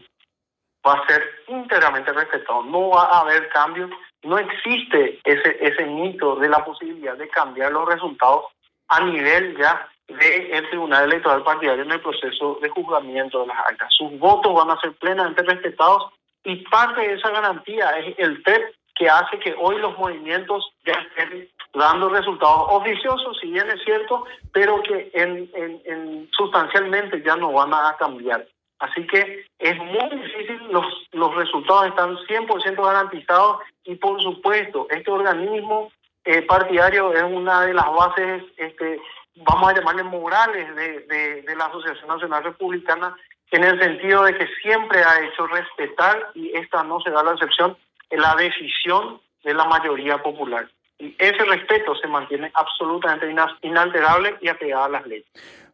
va 0.87 0.95
a 0.95 1.07
ser 1.07 1.23
íntegramente 1.49 2.13
respetado. 2.13 2.63
No 2.65 2.91
va 2.91 3.05
a 3.05 3.21
haber 3.21 3.49
cambios. 3.51 3.91
No 4.25 4.39
existe 4.39 5.21
ese, 5.25 5.59
ese 5.61 5.87
mito 5.87 6.37
de 6.37 6.49
la 6.49 6.65
posibilidad 6.65 7.17
de 7.17 7.29
cambiar 7.29 7.73
los 7.73 7.89
resultados 7.89 8.47
a 8.89 9.01
nivel 9.01 9.57
ya 9.57 9.89
del 10.09 10.69
Tribunal 10.69 11.05
Electoral 11.05 11.43
Partidario 11.43 11.83
en 11.85 11.93
el 11.93 12.01
proceso 12.01 12.59
de 12.61 12.69
juzgamiento 12.69 13.41
de 13.41 13.47
las 13.47 13.59
actas. 13.59 13.93
Sus 13.95 14.19
votos 14.19 14.55
van 14.55 14.71
a 14.71 14.81
ser 14.81 14.93
plenamente 14.95 15.43
respetados 15.43 16.13
y 16.45 16.57
parte 16.69 17.01
de 17.01 17.15
esa 17.15 17.31
garantía 17.31 17.91
es 17.99 18.15
el 18.19 18.43
TEP 18.43 18.75
que 18.95 19.09
hace 19.09 19.39
que 19.39 19.55
hoy 19.59 19.79
los 19.79 19.99
movimientos 19.99 20.71
ya 20.85 20.93
estén 20.93 21.49
dando 21.73 22.09
resultados 22.09 22.67
oficiosos, 22.71 23.37
si 23.41 23.51
bien 23.51 23.69
es 23.69 23.83
cierto, 23.85 24.25
pero 24.53 24.81
que 24.83 25.11
en, 25.15 25.51
en, 25.55 26.29
sustancialmente 26.37 27.21
ya 27.23 27.35
no 27.37 27.53
van 27.53 27.75
a 27.75 27.97
cambiar. 27.99 28.47
Así 28.85 29.07
que 29.07 29.47
es 29.59 29.77
muy 29.79 30.11
difícil, 30.11 30.61
los, 30.71 30.85
los 31.13 31.35
resultados 31.35 31.87
están 31.87 32.17
100% 32.17 32.85
garantizados 32.85 33.63
y 33.85 33.95
por 33.95 34.23
supuesto 34.23 34.87
este 34.91 35.11
organismo 35.11 35.91
eh, 36.25 36.43
partidario 36.43 37.13
es 37.15 37.23
una 37.23 37.63
de 37.63 37.73
las 37.73 37.87
bases, 37.87 38.43
este, 38.59 39.01
vamos 39.37 39.71
a 39.71 39.75
llamarle 39.75 40.03
morales 40.03 40.77
de, 40.77 41.01
de, 41.01 41.43
de 41.43 41.57
la 41.57 41.67
Asociación 41.67 42.09
Nacional 42.09 42.45
Republicana, 42.45 43.17
en 43.53 43.65
el 43.65 43.79
sentido 43.81 44.25
de 44.25 44.37
que 44.37 44.49
siempre 44.63 45.03
ha 45.03 45.25
hecho 45.25 45.47
respetar, 45.47 46.31
y 46.35 46.55
esta 46.57 46.83
no 46.83 47.01
se 47.01 47.11
da 47.11 47.23
la 47.23 47.33
excepción, 47.33 47.77
la 48.11 48.35
decisión 48.35 49.21
de 49.45 49.55
la 49.55 49.65
mayoría 49.65 50.23
popular. 50.23 50.69
Y 50.99 51.15
ese 51.19 51.45
respeto 51.45 51.95
se 51.95 52.09
mantiene 52.09 52.51
absolutamente 52.55 53.33
inalterable 53.63 54.37
y 54.41 54.49
apegado 54.49 54.85
a 54.85 54.89
las 54.89 55.07
leyes. 55.07 55.27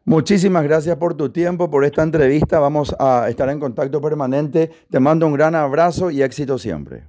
Muchísimas 0.05 0.63
gracias 0.63 0.95
por 0.97 1.15
tu 1.15 1.29
tiempo, 1.29 1.69
por 1.69 1.85
esta 1.85 2.01
entrevista. 2.01 2.59
Vamos 2.59 2.95
a 2.99 3.29
estar 3.29 3.49
en 3.49 3.59
contacto 3.59 4.01
permanente. 4.01 4.71
Te 4.89 4.99
mando 4.99 5.27
un 5.27 5.33
gran 5.33 5.55
abrazo 5.55 6.09
y 6.09 6.21
éxito 6.23 6.57
siempre. 6.57 7.03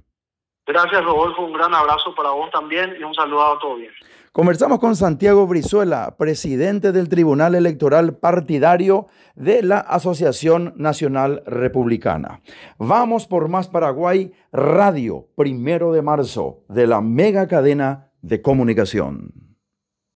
Gracias, 0.65 1.03
Rodolfo. 1.03 1.43
Un 1.43 1.53
gran 1.53 1.73
abrazo 1.73 2.13
para 2.15 2.29
vos 2.31 2.49
también 2.51 2.93
y 2.99 3.03
un 3.03 3.13
saludo 3.13 3.41
a 3.41 3.59
todos. 3.59 3.79
Bien. 3.79 3.91
Conversamos 4.31 4.79
con 4.79 4.95
Santiago 4.95 5.45
Brizuela, 5.45 6.15
presidente 6.17 6.91
del 6.91 7.07
Tribunal 7.07 7.53
Electoral 7.53 8.17
Partidario 8.17 9.05
de 9.35 9.61
la 9.61 9.77
Asociación 9.77 10.73
Nacional 10.75 11.43
Republicana. 11.45 12.41
Vamos 12.79 13.27
por 13.27 13.47
Más 13.47 13.67
Paraguay, 13.67 14.33
Radio, 14.51 15.27
primero 15.35 15.91
de 15.93 16.01
marzo, 16.01 16.63
de 16.67 16.87
la 16.87 17.01
mega 17.01 17.47
cadena 17.47 18.09
de 18.23 18.41
comunicación. 18.41 19.52